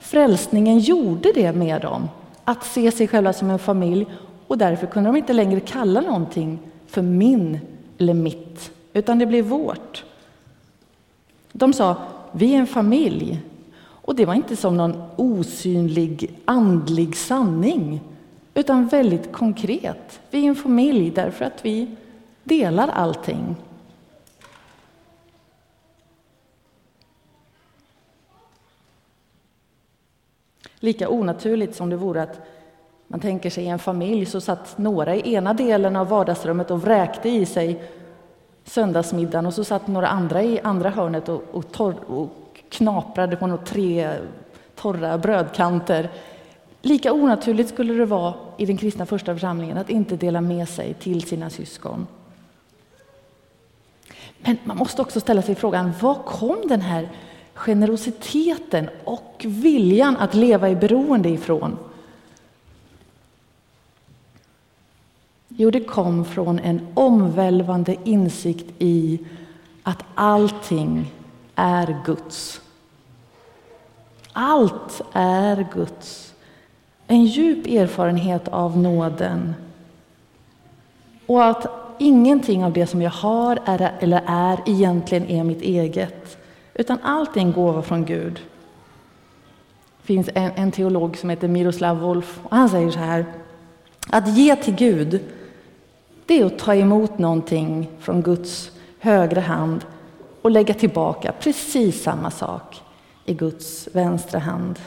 Frälsningen 0.01 0.79
gjorde 0.79 1.31
det 1.35 1.53
med 1.53 1.81
dem, 1.81 2.09
att 2.43 2.65
se 2.65 2.91
sig 2.91 3.07
själva 3.07 3.33
som 3.33 3.49
en 3.49 3.59
familj 3.59 4.07
och 4.47 4.57
därför 4.57 4.87
kunde 4.87 5.09
de 5.09 5.15
inte 5.15 5.33
längre 5.33 5.59
kalla 5.59 6.01
någonting 6.01 6.59
för 6.87 7.01
min 7.01 7.59
eller 7.97 8.13
mitt, 8.13 8.71
utan 8.93 9.19
det 9.19 9.25
blev 9.25 9.45
vårt. 9.45 10.03
De 11.51 11.73
sa, 11.73 11.95
vi 12.31 12.53
är 12.53 12.59
en 12.59 12.67
familj. 12.67 13.41
Och 13.77 14.15
det 14.15 14.25
var 14.25 14.33
inte 14.33 14.55
som 14.55 14.77
någon 14.77 15.03
osynlig 15.15 16.39
andlig 16.45 17.15
sanning, 17.15 18.01
utan 18.53 18.87
väldigt 18.87 19.31
konkret. 19.31 20.19
Vi 20.31 20.45
är 20.45 20.49
en 20.49 20.55
familj 20.55 21.11
därför 21.11 21.45
att 21.45 21.65
vi 21.65 21.87
delar 22.43 22.87
allting. 22.87 23.55
Lika 30.79 31.09
onaturligt 31.09 31.75
som 31.75 31.89
det 31.89 31.95
vore 31.95 32.23
att 32.23 32.39
man 33.07 33.19
tänker 33.19 33.49
sig 33.49 33.63
i 33.63 33.67
en 33.67 33.79
familj 33.79 34.25
så 34.25 34.41
satt 34.41 34.77
några 34.77 35.15
i 35.15 35.33
ena 35.33 35.53
delen 35.53 35.95
av 35.95 36.07
vardagsrummet 36.07 36.71
och 36.71 36.81
vräkte 36.81 37.29
i 37.29 37.45
sig 37.45 37.83
söndagsmiddagen 38.63 39.45
och 39.45 39.53
så 39.53 39.63
satt 39.63 39.87
några 39.87 40.07
andra 40.07 40.43
i 40.43 40.59
andra 40.59 40.89
hörnet 40.89 41.29
och, 41.29 41.43
och, 41.51 41.71
torr, 41.71 41.95
och 42.07 42.29
knaprade 42.69 43.35
på 43.35 43.47
några 43.47 43.65
tre 43.65 44.11
torra 44.75 45.17
brödkanter. 45.17 46.09
Lika 46.81 47.13
onaturligt 47.13 47.69
skulle 47.69 47.93
det 47.93 48.05
vara 48.05 48.33
i 48.57 48.65
den 48.65 48.77
kristna 48.77 49.05
första 49.05 49.33
församlingen 49.33 49.77
att 49.77 49.89
inte 49.89 50.15
dela 50.15 50.41
med 50.41 50.69
sig 50.69 50.93
till 50.93 51.21
sina 51.21 51.49
syskon. 51.49 52.07
Men 54.37 54.57
man 54.63 54.77
måste 54.77 55.01
också 55.01 55.19
ställa 55.19 55.41
sig 55.41 55.55
frågan, 55.55 55.93
var 56.01 56.15
kom 56.15 56.57
den 56.67 56.81
här 56.81 57.09
generositeten 57.53 58.89
och 59.03 59.45
viljan 59.47 60.17
att 60.17 60.33
leva 60.33 60.69
i 60.69 60.75
beroende 60.75 61.29
ifrån? 61.29 61.77
Jo, 65.57 65.69
det 65.69 65.79
kom 65.79 66.25
från 66.25 66.59
en 66.59 66.87
omvälvande 66.93 67.95
insikt 68.03 68.65
i 68.79 69.19
att 69.83 70.03
allting 70.15 71.11
är 71.55 71.97
Guds. 72.05 72.61
Allt 74.33 75.01
är 75.13 75.67
Guds. 75.73 76.33
En 77.07 77.25
djup 77.25 77.67
erfarenhet 77.67 78.47
av 78.47 78.77
nåden. 78.77 79.55
Och 81.25 81.45
att 81.45 81.67
ingenting 81.97 82.65
av 82.65 82.73
det 82.73 82.87
som 82.87 83.01
jag 83.01 83.11
har 83.11 83.59
är, 83.65 83.91
eller 83.99 84.21
är 84.27 84.59
egentligen 84.65 85.29
är 85.29 85.43
mitt 85.43 85.61
eget, 85.61 86.37
utan 86.73 86.97
allt 87.03 87.37
är 87.37 87.41
en 87.41 87.51
gåva 87.51 87.81
från 87.81 88.05
Gud. 88.05 88.39
Det 90.01 90.07
finns 90.07 90.29
en, 90.33 90.51
en 90.55 90.71
teolog 90.71 91.17
som 91.17 91.29
heter 91.29 91.47
Miroslav 91.47 91.99
Wolf 91.99 92.39
och 92.43 92.55
han 92.55 92.69
säger 92.69 92.91
så 92.91 92.99
här. 92.99 93.25
Att 94.09 94.37
ge 94.37 94.55
till 94.55 94.75
Gud, 94.75 95.19
det 96.25 96.39
är 96.39 96.45
att 96.45 96.59
ta 96.59 96.75
emot 96.75 97.17
någonting 97.17 97.89
från 97.99 98.21
Guds 98.21 98.71
högra 98.99 99.41
hand 99.41 99.85
och 100.41 100.51
lägga 100.51 100.73
tillbaka 100.73 101.33
precis 101.39 102.03
samma 102.03 102.31
sak 102.31 102.81
i 103.25 103.33
Guds 103.33 103.87
vänstra 103.93 104.39
hand. 104.39 104.79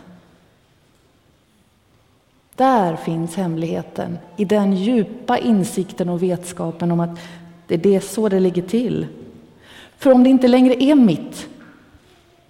Där 2.54 2.96
finns 2.96 3.36
hemligheten, 3.36 4.18
i 4.36 4.44
den 4.44 4.72
djupa 4.72 5.38
insikten 5.38 6.08
och 6.08 6.22
vetskapen 6.22 6.92
om 6.92 7.00
att 7.00 7.18
det 7.66 7.74
är 7.74 7.78
det 7.78 8.00
så 8.00 8.28
det 8.28 8.40
ligger 8.40 8.62
till. 8.62 9.06
För 9.98 10.12
om 10.12 10.24
det 10.24 10.30
inte 10.30 10.48
längre 10.48 10.82
är 10.82 10.94
mitt, 10.94 11.48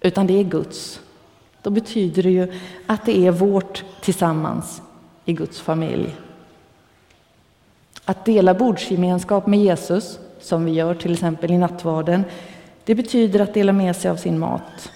utan 0.00 0.26
det 0.26 0.40
är 0.40 0.44
Guds, 0.44 1.00
då 1.62 1.70
betyder 1.70 2.22
det 2.22 2.30
ju 2.30 2.52
att 2.86 3.06
det 3.06 3.26
är 3.26 3.30
vårt 3.30 3.84
tillsammans 4.00 4.82
i 5.24 5.32
Guds 5.32 5.60
familj. 5.60 6.14
Att 8.08 8.24
dela 8.24 8.54
bordsgemenskap 8.54 9.46
med 9.46 9.58
Jesus, 9.58 10.18
som 10.40 10.64
vi 10.64 10.72
gör 10.72 10.94
till 10.94 11.12
exempel 11.12 11.50
i 11.50 11.58
nattvarden, 11.58 12.24
det 12.84 12.94
betyder 12.94 13.40
att 13.40 13.54
dela 13.54 13.72
med 13.72 13.96
sig 13.96 14.10
av 14.10 14.16
sin 14.16 14.38
mat, 14.38 14.90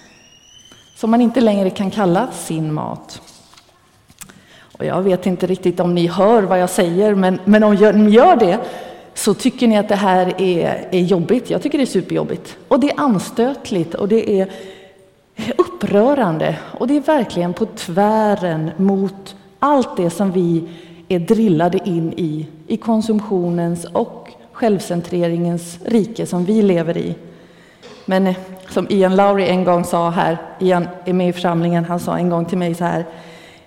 som 0.95 1.11
man 1.11 1.21
inte 1.21 1.41
längre 1.41 1.69
kan 1.69 1.91
kalla 1.91 2.31
sin 2.31 2.73
mat. 2.73 3.21
Och 4.77 4.85
jag 4.85 5.01
vet 5.01 5.25
inte 5.25 5.47
riktigt 5.47 5.79
om 5.79 5.95
ni 5.95 6.07
hör 6.07 6.43
vad 6.43 6.59
jag 6.59 6.69
säger, 6.69 7.15
men, 7.15 7.39
men 7.45 7.63
om 7.63 7.75
ni 7.75 8.11
gör 8.11 8.35
det 8.35 8.59
så 9.13 9.33
tycker 9.33 9.67
ni 9.67 9.77
att 9.77 9.89
det 9.89 9.95
här 9.95 10.41
är, 10.41 10.87
är 10.91 11.01
jobbigt. 11.01 11.49
Jag 11.49 11.61
tycker 11.61 11.77
det 11.77 11.83
är 11.83 11.85
superjobbigt. 11.85 12.57
Och 12.67 12.79
det 12.79 12.91
är 12.91 12.99
anstötligt 12.99 13.93
och 13.95 14.07
det 14.07 14.39
är 14.39 14.51
upprörande. 15.57 16.55
Och 16.79 16.87
det 16.87 16.97
är 16.97 17.01
verkligen 17.01 17.53
på 17.53 17.65
tvären 17.65 18.71
mot 18.77 19.35
allt 19.59 19.97
det 19.97 20.09
som 20.09 20.31
vi 20.31 20.69
är 21.07 21.19
drillade 21.19 21.89
in 21.89 22.13
i, 22.17 22.47
i 22.67 22.77
konsumtionens 22.77 23.85
och 23.85 24.29
självcentreringens 24.51 25.79
rike 25.85 26.25
som 26.25 26.45
vi 26.45 26.61
lever 26.61 26.97
i. 26.97 27.15
Men 28.05 28.27
eh, 28.27 28.35
som 28.69 28.87
Ian 28.89 29.15
Lowry 29.15 29.43
en 29.43 29.63
gång 29.63 29.83
sa 29.83 30.09
här, 30.09 30.37
Ian 30.59 30.87
är 31.05 31.13
med 31.13 31.29
i 31.29 31.33
församlingen, 31.33 31.85
han 31.85 31.99
sa 31.99 32.17
en 32.17 32.29
gång 32.29 32.45
till 32.45 32.57
mig 32.57 32.75
så 32.75 32.83
här, 32.83 33.05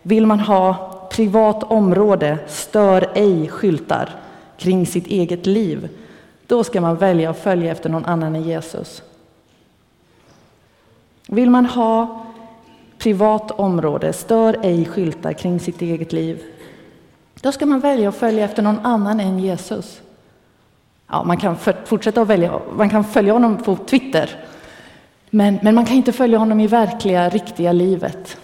vill 0.03 0.27
man 0.27 0.41
ha 0.41 0.93
privat 1.13 1.63
område, 1.63 2.39
stör 2.47 3.11
ej 3.15 3.49
skyltar 3.49 4.11
kring 4.59 4.87
sitt 4.87 5.07
eget 5.07 5.47
liv, 5.47 5.89
då 6.47 6.65
ska 6.65 6.81
man 6.81 6.97
välja 6.97 7.31
att 7.31 7.39
följa 7.39 7.73
efter 7.73 7.91
någon 7.91 8.05
annan 8.05 8.37
än 8.37 8.43
Jesus. 8.43 9.03
Vill 11.29 11.51
man 11.51 11.67
ha 11.67 12.27
privat 12.99 13.51
område, 13.51 14.13
stör 14.13 14.57
ej 14.63 14.85
skyltar 14.85 15.33
kring 15.33 15.61
sitt 15.61 15.83
eget 15.83 16.13
liv, 16.13 16.43
då 17.47 17.53
ska 17.53 17.67
man 17.67 17.81
välja 17.81 18.09
att 18.09 18.17
följa 18.17 18.45
efter 18.45 18.63
någon 18.63 18.87
annan 18.87 19.21
än 19.21 19.39
Jesus. 19.39 20.01
Ja, 21.07 21.25
man 21.25 21.37
kan 21.37 21.57
fortsätta 21.85 22.23
att 22.23 22.29
välja, 22.29 22.61
man 22.77 22.91
kan 22.91 23.05
följa 23.05 23.33
honom 23.33 23.63
på 23.63 23.77
Twitter, 23.77 24.45
men, 25.31 25.59
men 25.63 25.75
man 25.75 25.87
kan 25.87 25.97
inte 25.97 26.13
följa 26.13 26.39
honom 26.39 26.61
i 26.61 26.67
verkliga, 26.67 27.29
riktiga 27.29 27.73
livet. 27.73 28.37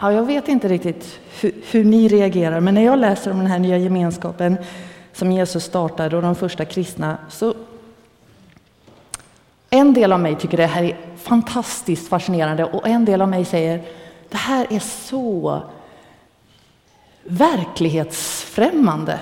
Ja, 0.00 0.12
jag 0.12 0.26
vet 0.26 0.48
inte 0.48 0.68
riktigt 0.68 1.20
hur, 1.40 1.54
hur, 1.70 1.84
ni 1.84 2.08
reagerar, 2.08 2.60
men 2.60 2.74
när 2.74 2.84
jag 2.84 2.98
läser 2.98 3.30
om 3.30 3.38
den 3.38 3.46
här 3.46 3.58
nya 3.58 3.76
gemenskapen 3.78 4.56
som 5.12 5.32
Jesus 5.32 5.64
startade 5.64 6.16
och 6.16 6.22
de 6.22 6.34
första 6.34 6.64
kristna, 6.64 7.16
så 7.28 7.54
en 9.74 9.94
del 9.94 10.12
av 10.12 10.20
mig 10.20 10.36
tycker 10.36 10.56
det 10.56 10.66
här 10.66 10.82
är 10.82 10.96
fantastiskt 11.16 12.08
fascinerande 12.08 12.64
och 12.64 12.88
en 12.88 13.04
del 13.04 13.22
av 13.22 13.28
mig 13.28 13.44
säger 13.44 13.82
det 14.28 14.36
här 14.36 14.66
är 14.70 14.78
så 14.78 15.62
verklighetsfrämmande. 17.22 19.18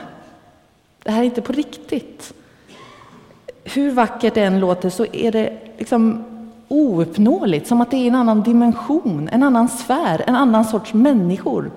Det 1.02 1.10
här 1.10 1.20
är 1.20 1.24
inte 1.24 1.42
på 1.42 1.52
riktigt. 1.52 2.32
Hur 3.64 3.90
vackert 3.90 4.34
det 4.34 4.42
än 4.42 4.60
låter 4.60 4.90
så 4.90 5.06
är 5.12 5.32
det 5.32 5.58
liksom 5.78 6.24
ouppnåeligt, 6.68 7.66
som 7.66 7.80
att 7.80 7.90
det 7.90 7.96
är 7.96 8.08
en 8.08 8.14
annan 8.14 8.42
dimension, 8.42 9.28
en 9.32 9.42
annan 9.42 9.68
sfär, 9.68 10.24
en 10.26 10.36
annan 10.36 10.64
sorts 10.64 10.94
människor. 10.94 11.70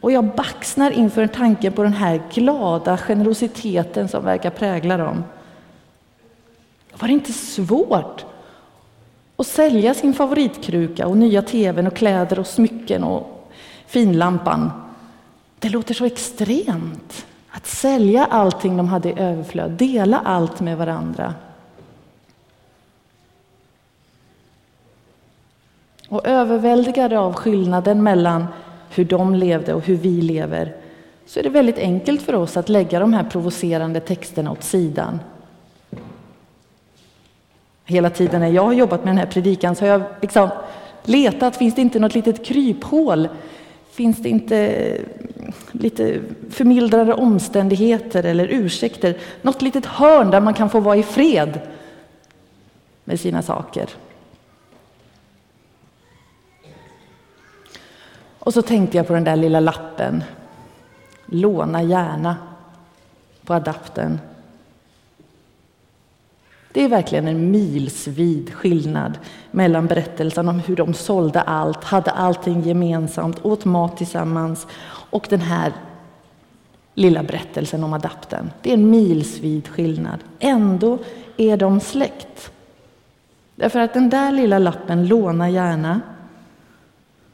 Och 0.00 0.12
jag 0.12 0.24
baxnar 0.24 0.90
inför 0.90 1.26
tanken 1.26 1.72
på 1.72 1.82
den 1.82 1.92
här 1.92 2.22
glada 2.32 2.96
generositeten 2.96 4.08
som 4.08 4.24
verkar 4.24 4.50
prägla 4.50 4.96
dem. 4.96 5.24
Var 6.98 7.08
det 7.08 7.14
inte 7.14 7.32
svårt 7.32 8.24
att 9.36 9.46
sälja 9.46 9.94
sin 9.94 10.14
favoritkruka 10.14 11.06
och 11.06 11.16
nya 11.16 11.42
tvn 11.42 11.86
och 11.86 11.96
kläder 11.96 12.38
och 12.38 12.46
smycken 12.46 13.04
och 13.04 13.50
finlampan? 13.86 14.70
Det 15.58 15.68
låter 15.68 15.94
så 15.94 16.04
extremt 16.04 17.26
att 17.50 17.66
sälja 17.66 18.24
allting 18.24 18.76
de 18.76 18.88
hade 18.88 19.08
i 19.08 19.14
överflöd, 19.18 19.70
dela 19.70 20.18
allt 20.24 20.60
med 20.60 20.78
varandra. 20.78 21.34
Och 26.08 26.26
överväldigade 26.26 27.18
av 27.18 27.34
skillnaden 27.34 28.02
mellan 28.02 28.46
hur 28.90 29.04
de 29.04 29.34
levde 29.34 29.74
och 29.74 29.82
hur 29.82 29.96
vi 29.96 30.22
lever 30.22 30.76
så 31.26 31.38
är 31.38 31.42
det 31.42 31.48
väldigt 31.48 31.78
enkelt 31.78 32.22
för 32.22 32.32
oss 32.32 32.56
att 32.56 32.68
lägga 32.68 33.00
de 33.00 33.12
här 33.12 33.24
provocerande 33.24 34.00
texterna 34.00 34.52
åt 34.52 34.62
sidan. 34.62 35.18
Hela 37.88 38.10
tiden 38.10 38.40
när 38.40 38.48
jag 38.48 38.62
har 38.62 38.72
jobbat 38.72 39.04
med 39.04 39.08
den 39.08 39.18
här 39.18 39.26
predikan 39.26 39.76
så 39.76 39.84
har 39.84 39.88
jag 39.88 40.02
liksom 40.22 40.48
letat, 41.02 41.56
finns 41.56 41.74
det 41.74 41.80
inte 41.80 41.98
något 41.98 42.14
litet 42.14 42.44
kryphål? 42.44 43.28
Finns 43.90 44.16
det 44.18 44.28
inte 44.28 44.56
eh, 44.56 45.02
lite 45.72 46.20
förmildrande 46.50 47.14
omständigheter 47.14 48.24
eller 48.24 48.48
ursäkter? 48.48 49.16
Något 49.42 49.62
litet 49.62 49.86
hörn 49.86 50.30
där 50.30 50.40
man 50.40 50.54
kan 50.54 50.70
få 50.70 50.80
vara 50.80 50.96
i 50.96 51.02
fred 51.02 51.60
med 53.04 53.20
sina 53.20 53.42
saker? 53.42 53.88
Och 58.38 58.54
så 58.54 58.62
tänkte 58.62 58.96
jag 58.96 59.06
på 59.06 59.12
den 59.12 59.24
där 59.24 59.36
lilla 59.36 59.60
lappen. 59.60 60.24
Låna 61.26 61.82
gärna 61.82 62.36
på 63.44 63.54
adaptern. 63.54 64.18
Det 66.76 66.84
är 66.84 66.88
verkligen 66.88 67.28
en 67.28 67.50
milsvid 67.50 68.54
skillnad 68.54 69.18
mellan 69.50 69.86
berättelsen 69.86 70.48
om 70.48 70.58
hur 70.58 70.76
de 70.76 70.94
sålde 70.94 71.40
allt, 71.40 71.84
hade 71.84 72.10
allting 72.10 72.62
gemensamt, 72.62 73.44
åt 73.44 73.64
mat 73.64 73.96
tillsammans 73.96 74.66
och 75.10 75.26
den 75.30 75.40
här 75.40 75.72
lilla 76.94 77.22
berättelsen 77.22 77.84
om 77.84 77.92
adapten. 77.92 78.50
Det 78.62 78.70
är 78.70 78.74
en 78.74 78.90
milsvid 78.90 79.68
skillnad. 79.68 80.18
Ändå 80.38 80.98
är 81.36 81.56
de 81.56 81.80
släkt. 81.80 82.50
Därför 83.54 83.78
att 83.80 83.94
den 83.94 84.10
där 84.10 84.32
lilla 84.32 84.58
lappen, 84.58 85.08
låna 85.08 85.50
gärna, 85.50 86.00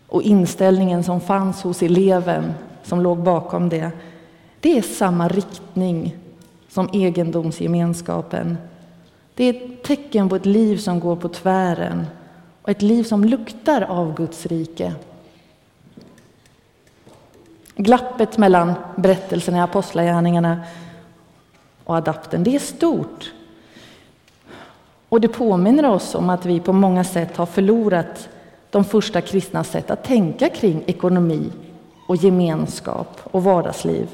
och 0.08 0.22
inställningen 0.22 1.04
som 1.04 1.20
fanns 1.20 1.62
hos 1.62 1.82
eleven 1.82 2.54
som 2.82 3.00
låg 3.00 3.18
bakom 3.18 3.68
det, 3.68 3.90
det 4.60 4.78
är 4.78 4.82
samma 4.82 5.28
riktning 5.28 6.16
som 6.68 6.88
egendomsgemenskapen. 6.92 8.56
Det 9.34 9.44
är 9.44 9.54
ett 9.54 9.82
tecken 9.82 10.28
på 10.28 10.36
ett 10.36 10.46
liv 10.46 10.76
som 10.76 11.00
går 11.00 11.16
på 11.16 11.28
tvären 11.28 12.06
och 12.62 12.68
ett 12.68 12.82
liv 12.82 13.04
som 13.04 13.24
luktar 13.24 13.82
av 13.82 14.14
Guds 14.14 14.46
rike. 14.46 14.94
Glappet 17.76 18.38
mellan 18.38 18.72
berättelserna 18.96 19.58
i 19.58 19.60
Apostlagärningarna 19.60 20.60
och 21.84 21.96
adapten, 21.96 22.44
det 22.44 22.54
är 22.54 22.58
stort. 22.58 23.32
Och 25.08 25.20
det 25.20 25.28
påminner 25.28 25.90
oss 25.90 26.14
om 26.14 26.30
att 26.30 26.46
vi 26.46 26.60
på 26.60 26.72
många 26.72 27.04
sätt 27.04 27.36
har 27.36 27.46
förlorat 27.46 28.28
de 28.70 28.84
första 28.84 29.20
kristnas 29.20 29.70
sätt 29.70 29.90
att 29.90 30.04
tänka 30.04 30.48
kring 30.48 30.82
ekonomi 30.86 31.52
och 32.06 32.16
gemenskap 32.16 33.20
och 33.24 33.44
vardagsliv. 33.44 34.08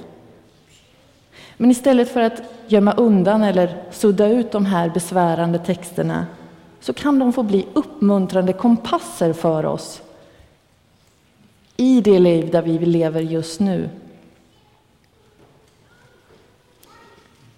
Men 1.60 1.70
istället 1.70 2.12
för 2.12 2.20
att 2.20 2.42
gömma 2.66 2.92
undan 2.92 3.42
eller 3.42 3.82
sudda 3.90 4.26
ut 4.26 4.52
de 4.52 4.66
här 4.66 4.90
besvärande 4.90 5.58
texterna 5.58 6.26
så 6.80 6.92
kan 6.92 7.18
de 7.18 7.32
få 7.32 7.42
bli 7.42 7.66
uppmuntrande 7.72 8.52
kompasser 8.52 9.32
för 9.32 9.66
oss 9.66 10.02
i 11.76 12.00
det 12.00 12.18
liv 12.18 12.50
där 12.50 12.62
vi 12.62 12.78
lever 12.78 13.20
just 13.20 13.60
nu. 13.60 13.88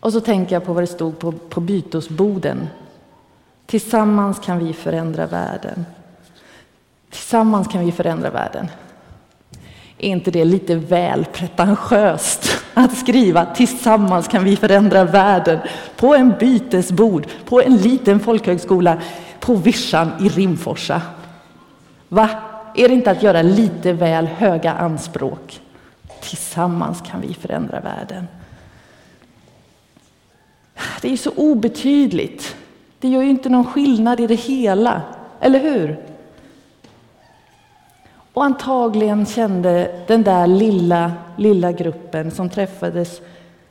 Och 0.00 0.12
så 0.12 0.20
tänker 0.20 0.56
jag 0.56 0.64
på 0.64 0.72
vad 0.72 0.82
det 0.82 0.86
stod 0.86 1.18
på, 1.18 1.32
på 1.32 1.60
bytesboden. 1.60 2.68
Tillsammans 3.66 4.38
kan 4.38 4.58
vi 4.58 4.72
förändra 4.72 5.26
världen. 5.26 5.86
Tillsammans 7.10 7.68
kan 7.68 7.84
vi 7.84 7.92
förändra 7.92 8.30
världen. 8.30 8.68
Är 9.98 10.08
inte 10.08 10.30
det 10.30 10.44
lite 10.44 10.74
väl 10.74 11.24
pretentiöst 11.24 12.49
att 12.84 12.96
skriva 12.96 13.44
tillsammans 13.44 14.28
kan 14.28 14.44
vi 14.44 14.56
förändra 14.56 15.04
världen 15.04 15.58
på 15.96 16.14
en 16.14 16.34
bytesbord 16.40 17.26
på 17.44 17.62
en 17.62 17.76
liten 17.76 18.20
folkhögskola 18.20 18.98
på 19.40 19.54
Vischan 19.54 20.12
i 20.20 20.28
Rimforsa? 20.28 21.02
Va? 22.08 22.28
Är 22.74 22.88
det 22.88 22.94
inte 22.94 23.10
att 23.10 23.22
göra 23.22 23.42
lite 23.42 23.92
väl 23.92 24.26
höga 24.26 24.72
anspråk? 24.72 25.60
Tillsammans 26.20 27.02
kan 27.10 27.20
vi 27.20 27.34
förändra 27.34 27.80
världen. 27.80 28.26
Det 31.00 31.12
är 31.12 31.16
så 31.16 31.30
obetydligt. 31.36 32.56
Det 32.98 33.08
gör 33.08 33.22
ju 33.22 33.30
inte 33.30 33.48
någon 33.48 33.64
skillnad 33.64 34.20
i 34.20 34.26
det 34.26 34.34
hela, 34.34 35.02
eller 35.40 35.60
hur? 35.60 36.09
Och 38.40 38.46
antagligen 38.46 39.26
kände 39.26 40.04
den 40.06 40.22
där 40.22 40.46
lilla, 40.46 41.12
lilla 41.36 41.72
gruppen 41.72 42.30
som 42.30 42.50
träffades 42.50 43.20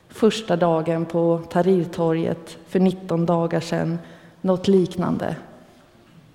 första 0.08 0.56
dagen 0.56 1.04
på 1.04 1.40
Tahrirtorget 1.50 2.58
för 2.68 2.80
19 2.80 3.26
dagar 3.26 3.60
sedan 3.60 3.98
något 4.40 4.68
liknande. 4.68 5.36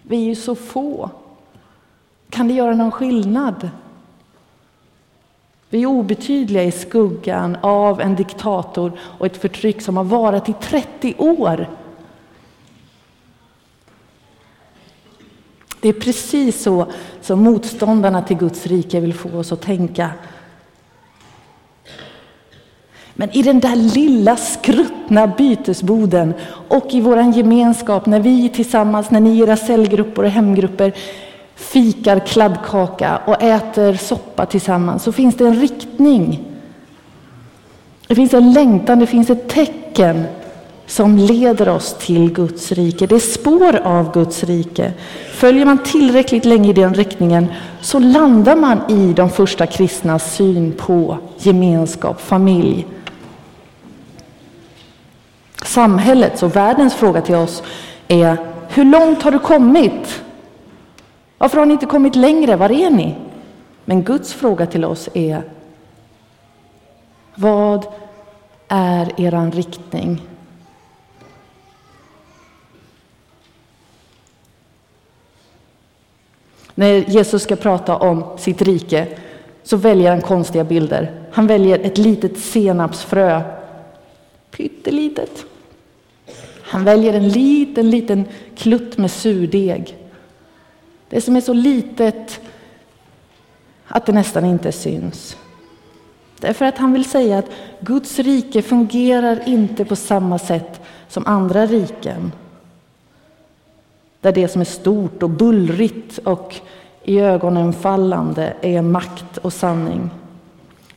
Vi 0.02 0.18
är 0.18 0.26
ju 0.26 0.36
så 0.36 0.56
få. 0.56 1.10
Kan 2.30 2.48
det 2.48 2.54
göra 2.54 2.76
någon 2.76 2.92
skillnad? 2.92 3.70
Vi 5.70 5.84
är 5.84 5.88
obetydliga 5.88 6.64
i 6.64 6.72
skuggan 6.72 7.58
av 7.62 8.02
en 8.02 8.16
diktator 8.16 8.92
och 9.00 9.26
ett 9.26 9.38
förtryck 9.38 9.82
som 9.82 9.98
har 9.98 10.04
varat 10.04 10.50
i 10.50 10.54
30 10.54 11.14
år. 11.18 11.68
Det 15.86 15.90
är 15.90 15.94
precis 15.94 16.64
så 16.64 16.86
som 17.22 17.44
motståndarna 17.44 18.22
till 18.22 18.38
Guds 18.38 18.68
rike 18.68 19.00
vill 19.00 19.14
få 19.14 19.30
oss 19.30 19.52
att 19.52 19.62
tänka. 19.62 20.10
Men 23.14 23.38
i 23.38 23.42
den 23.42 23.60
där 23.60 23.76
lilla 23.76 24.36
skruttna 24.36 25.28
bytesboden 25.28 26.34
och 26.68 26.86
i 26.90 27.02
vår 27.02 27.22
gemenskap 27.22 28.06
när 28.06 28.20
vi 28.20 28.50
tillsammans, 28.50 29.12
när 29.12 29.20
ni 29.20 29.30
i 29.30 29.40
era 29.40 29.58
cellgrupper 29.58 30.24
och 30.24 30.30
hemgrupper 30.30 30.94
fikar 31.56 32.20
kladdkaka 32.20 33.18
och 33.26 33.42
äter 33.42 33.94
soppa 33.94 34.46
tillsammans 34.46 35.04
så 35.04 35.12
finns 35.12 35.36
det 35.36 35.48
en 35.48 35.60
riktning. 35.60 36.44
Det 38.08 38.16
finns 38.16 38.34
en 38.34 38.54
längtan, 38.54 39.00
det 39.00 39.08
finns 39.08 39.30
ett 39.30 39.50
tecken 39.50 40.24
som 40.88 41.18
leder 41.18 41.70
oss 41.70 41.96
till 42.00 42.34
Guds 42.34 42.72
rike. 42.72 43.08
Det 43.08 43.16
är 43.16 43.20
spår 43.20 43.76
av 43.76 44.14
Guds 44.14 44.44
rike. 44.44 44.94
Följer 45.32 45.66
man 45.66 45.84
tillräckligt 45.84 46.46
länge 46.46 46.70
i 46.70 46.74
den 46.74 46.94
riktningen 46.94 47.48
så 47.82 48.00
landar 48.00 48.56
man 48.56 48.92
i 48.92 49.14
de 49.14 49.30
första 49.30 49.66
kristnas 49.66 50.36
syn 50.36 50.72
på 50.78 51.18
gemenskap, 51.38 52.22
familj. 52.22 52.88
Samhällets 55.64 56.44
och 56.44 56.56
världens 56.56 56.94
fråga 56.94 57.22
till 57.22 57.36
oss 57.36 57.64
är 58.08 58.38
hur 58.70 58.86
långt 58.86 59.24
har 59.24 59.32
du 59.32 59.40
kommit? 59.40 60.22
Varför 61.38 61.58
har 61.58 61.66
ni 61.66 61.74
inte 61.74 61.86
kommit 61.86 62.16
längre? 62.16 62.56
Var 62.56 62.72
är 62.72 62.90
ni? 62.90 63.16
Men 63.86 64.04
Guds 64.04 64.34
fråga 64.34 64.66
till 64.66 64.86
oss 64.86 65.10
är 65.14 65.42
vad 67.36 67.86
är 68.68 69.22
eran 69.22 69.52
riktning? 69.52 70.22
När 76.76 76.94
Jesus 76.94 77.44
ska 77.44 77.56
prata 77.56 77.98
om 77.98 78.38
sitt 78.38 78.62
rike 78.62 79.08
så 79.64 79.78
väljer 79.78 80.12
han 80.12 80.22
konstiga 80.22 80.64
bilder. 80.64 81.12
Han 81.32 81.48
väljer 81.48 81.80
ett 81.80 81.98
litet 81.98 82.38
senapsfrö, 82.38 83.42
pyttelitet. 84.52 85.46
Han 86.62 86.84
väljer 86.84 87.14
en 87.14 87.30
liten, 87.30 87.90
liten 87.90 88.26
klutt 88.56 88.98
med 88.98 89.12
surdeg. 89.12 89.98
Det 91.10 91.22
som 91.22 91.36
är 91.36 91.42
så 91.42 91.54
litet 91.54 92.40
att 93.88 94.06
det 94.06 94.12
nästan 94.12 94.46
inte 94.46 94.72
syns. 94.72 95.38
Därför 96.40 96.66
att 96.66 96.78
han 96.78 96.94
vill 96.94 97.06
säga 97.06 97.38
att 97.38 97.50
Guds 97.80 98.20
rike 98.20 98.62
fungerar 98.62 99.50
inte 99.50 99.86
på 99.86 99.96
samma 99.96 100.40
sätt 100.40 100.82
som 101.08 101.28
andra 101.28 101.66
riken. 101.66 102.32
Där 104.26 104.32
det 104.32 104.48
som 104.48 104.62
är 104.62 104.66
stort 104.66 105.24
och 105.24 105.30
bullrigt 105.30 106.18
och 106.18 106.56
i 107.04 107.20
ögonen 107.20 107.74
fallande 107.74 108.54
är 108.62 108.82
makt 108.82 109.38
och 109.38 109.54
sanning. 109.54 110.10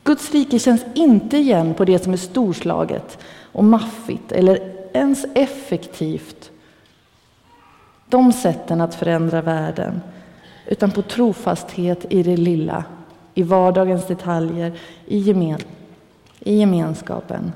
Guds 0.03 0.31
rike 0.31 0.59
känns 0.59 0.81
inte 0.93 1.37
igen 1.37 1.73
på 1.73 1.85
det 1.85 2.03
som 2.03 2.13
är 2.13 2.17
storslaget 2.17 3.17
och 3.51 3.63
maffigt 3.63 4.31
eller 4.31 4.59
ens 4.93 5.25
effektivt. 5.35 6.51
De 8.07 8.33
sätten 8.33 8.81
att 8.81 8.95
förändra 8.95 9.41
världen, 9.41 10.01
utan 10.67 10.91
på 10.91 11.01
trofasthet 11.01 12.05
i 12.09 12.23
det 12.23 12.37
lilla, 12.37 12.83
i 13.33 13.43
vardagens 13.43 14.07
detaljer, 14.07 14.71
i, 15.05 15.17
gemen, 15.17 15.61
i 16.39 16.59
gemenskapen. 16.59 17.51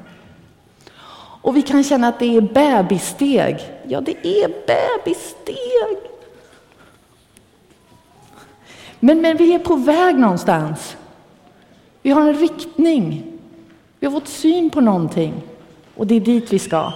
Och 1.44 1.58
vi 1.58 1.62
kan 1.62 1.84
känna 1.84 2.08
att 2.08 2.20
det 2.20 2.38
är 2.38 2.42
bebissteg. 2.42 3.58
Ja, 3.88 4.02
det 4.02 4.28
är 4.28 4.48
bebissteg. 4.48 5.98
Men, 9.00 9.22
men 9.22 9.38
vi 9.38 9.54
är 9.54 9.60
på 9.60 9.76
väg 9.76 10.16
någonstans. 10.16 10.98
Vi 12.02 12.12
har 12.12 12.22
en 12.22 12.34
riktning. 12.34 13.24
Vi 14.00 14.08
har 14.08 14.12
fått 14.12 14.28
syn 14.28 14.70
på 14.70 14.82
någonting 14.82 15.34
och 15.96 16.08
det 16.08 16.16
är 16.16 16.20
dit 16.20 16.54
vi 16.54 16.60
ska. 16.60 16.94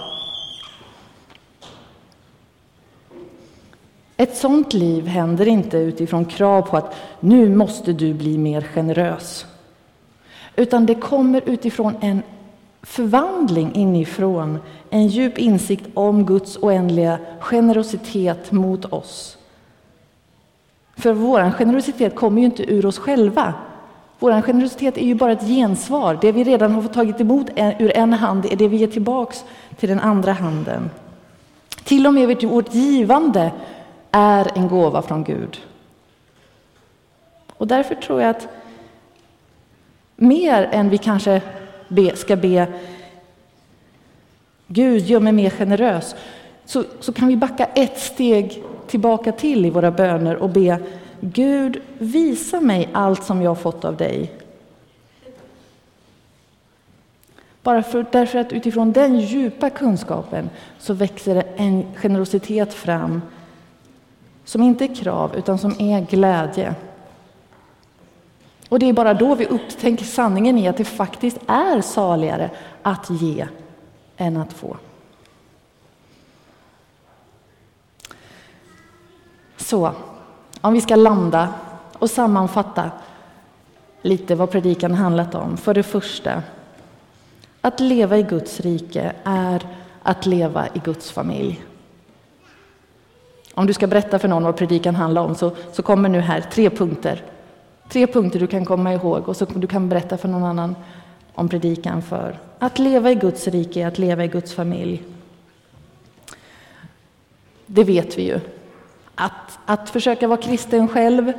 Ett 4.16 4.36
sånt 4.36 4.72
liv 4.72 5.06
händer 5.06 5.48
inte 5.48 5.76
utifrån 5.76 6.24
krav 6.24 6.62
på 6.62 6.76
att 6.76 6.94
nu 7.20 7.48
måste 7.48 7.92
du 7.92 8.14
bli 8.14 8.38
mer 8.38 8.60
generös. 8.62 9.46
Utan 10.56 10.86
det 10.86 10.94
kommer 10.94 11.42
utifrån 11.46 11.96
en 12.00 12.22
förvandling 12.82 13.74
inifrån, 13.74 14.58
en 14.90 15.06
djup 15.06 15.38
insikt 15.38 15.86
om 15.94 16.26
Guds 16.26 16.56
oändliga 16.56 17.18
generositet 17.40 18.52
mot 18.52 18.84
oss. 18.84 19.38
För 20.96 21.12
vår 21.12 21.50
generositet 21.50 22.14
kommer 22.14 22.40
ju 22.40 22.44
inte 22.44 22.72
ur 22.72 22.86
oss 22.86 22.98
själva. 22.98 23.54
Vår 24.18 24.42
generositet 24.42 24.98
är 24.98 25.04
ju 25.04 25.14
bara 25.14 25.32
ett 25.32 25.46
gensvar. 25.46 26.18
Det 26.20 26.32
vi 26.32 26.44
redan 26.44 26.72
har 26.72 26.82
fått 26.82 26.92
tagit 26.92 27.20
emot 27.20 27.50
ur 27.56 27.96
en 27.96 28.12
hand 28.12 28.46
är 28.46 28.56
det 28.56 28.68
vi 28.68 28.76
ger 28.76 28.86
tillbaks 28.86 29.44
till 29.76 29.88
den 29.88 30.00
andra 30.00 30.32
handen. 30.32 30.90
Till 31.84 32.06
och 32.06 32.14
med 32.14 32.42
vårt 32.42 32.74
givande 32.74 33.52
är 34.10 34.50
en 34.54 34.68
gåva 34.68 35.02
från 35.02 35.24
Gud. 35.24 35.60
Och 37.56 37.66
därför 37.66 37.94
tror 37.94 38.20
jag 38.20 38.30
att 38.30 38.48
mer 40.16 40.68
än 40.72 40.88
vi 40.88 40.98
kanske 40.98 41.42
be, 41.88 42.16
ska 42.16 42.36
be 42.36 42.66
Gud, 44.66 45.06
gör 45.06 45.20
mig 45.20 45.32
mer 45.32 45.50
generös, 45.50 46.14
så, 46.64 46.84
så 47.00 47.12
kan 47.12 47.28
vi 47.28 47.36
backa 47.36 47.64
ett 47.64 47.98
steg 47.98 48.62
tillbaka 48.86 49.32
till 49.32 49.66
i 49.66 49.70
våra 49.70 49.90
böner 49.90 50.36
och 50.36 50.50
be 50.50 50.78
Gud, 51.20 51.82
visa 51.98 52.60
mig 52.60 52.88
allt 52.92 53.24
som 53.24 53.42
jag 53.42 53.50
har 53.50 53.54
fått 53.54 53.84
av 53.84 53.96
dig. 53.96 54.32
Bara 57.62 57.82
för, 57.82 58.06
därför 58.12 58.38
att 58.38 58.52
utifrån 58.52 58.92
den 58.92 59.20
djupa 59.20 59.70
kunskapen 59.70 60.50
så 60.78 60.94
växer 60.94 61.44
en 61.56 61.84
generositet 61.94 62.74
fram 62.74 63.22
som 64.44 64.62
inte 64.62 64.84
är 64.84 64.94
krav, 64.94 65.36
utan 65.36 65.58
som 65.58 65.74
är 65.78 66.00
glädje. 66.00 66.74
Och 68.68 68.78
det 68.78 68.88
är 68.88 68.92
bara 68.92 69.14
då 69.14 69.34
vi 69.34 69.46
upptäcker 69.46 70.04
sanningen 70.04 70.58
i 70.58 70.68
att 70.68 70.76
det 70.76 70.84
faktiskt 70.84 71.38
är 71.46 71.80
saligare 71.80 72.50
att 72.82 73.10
ge 73.10 73.46
än 74.16 74.36
att 74.36 74.52
få. 74.52 74.76
Så, 79.56 79.92
om 80.60 80.72
vi 80.72 80.80
ska 80.80 80.96
landa 80.96 81.54
och 81.98 82.10
sammanfatta 82.10 82.90
lite 84.02 84.34
vad 84.34 84.50
predikan 84.50 84.94
handlat 84.94 85.34
om. 85.34 85.56
För 85.56 85.74
det 85.74 85.82
första, 85.82 86.42
att 87.60 87.80
leva 87.80 88.18
i 88.18 88.22
Guds 88.22 88.60
rike 88.60 89.12
är 89.24 89.66
att 90.02 90.26
leva 90.26 90.66
i 90.66 90.78
Guds 90.84 91.10
familj. 91.10 91.64
Om 93.54 93.66
du 93.66 93.72
ska 93.72 93.86
berätta 93.86 94.18
för 94.18 94.28
någon 94.28 94.44
vad 94.44 94.56
predikan 94.56 94.94
handlar 94.94 95.22
om 95.22 95.34
så, 95.34 95.50
så 95.72 95.82
kommer 95.82 96.08
nu 96.08 96.20
här 96.20 96.40
tre 96.40 96.70
punkter. 96.70 97.22
Tre 97.88 98.06
punkter 98.06 98.40
du 98.40 98.46
kan 98.46 98.64
komma 98.64 98.92
ihåg 98.92 99.28
och 99.28 99.36
så 99.36 99.44
du 99.44 99.66
kan 99.66 99.88
berätta 99.88 100.16
för 100.16 100.28
någon 100.28 100.44
annan 100.44 100.76
om 101.34 101.48
predikan 101.48 102.02
för. 102.02 102.38
Att 102.58 102.78
leva 102.78 103.10
i 103.10 103.14
Guds 103.14 103.48
rike 103.48 103.80
är 103.82 103.86
att 103.86 103.98
leva 103.98 104.24
i 104.24 104.28
Guds 104.28 104.54
familj. 104.54 105.02
Det 107.66 107.84
vet 107.84 108.18
vi 108.18 108.22
ju. 108.22 108.40
Att, 109.14 109.58
att 109.66 109.90
försöka 109.90 110.28
vara 110.28 110.42
kristen 110.42 110.88
själv, 110.88 111.32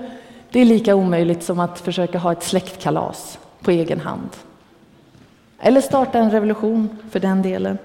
det 0.52 0.60
är 0.60 0.66
lika 0.66 0.96
omöjligt 0.96 1.44
som 1.44 1.60
att 1.60 1.80
försöka 1.80 2.18
ha 2.18 2.32
ett 2.32 2.44
släktkalas 2.44 3.40
på 3.62 3.72
egen 3.72 4.00
hand. 4.00 4.30
Eller 5.60 5.82
starta 5.82 6.20
en 6.20 6.32
revolution 6.32 6.98
för 7.12 7.20
den 7.20 7.42
delen. 7.42 7.78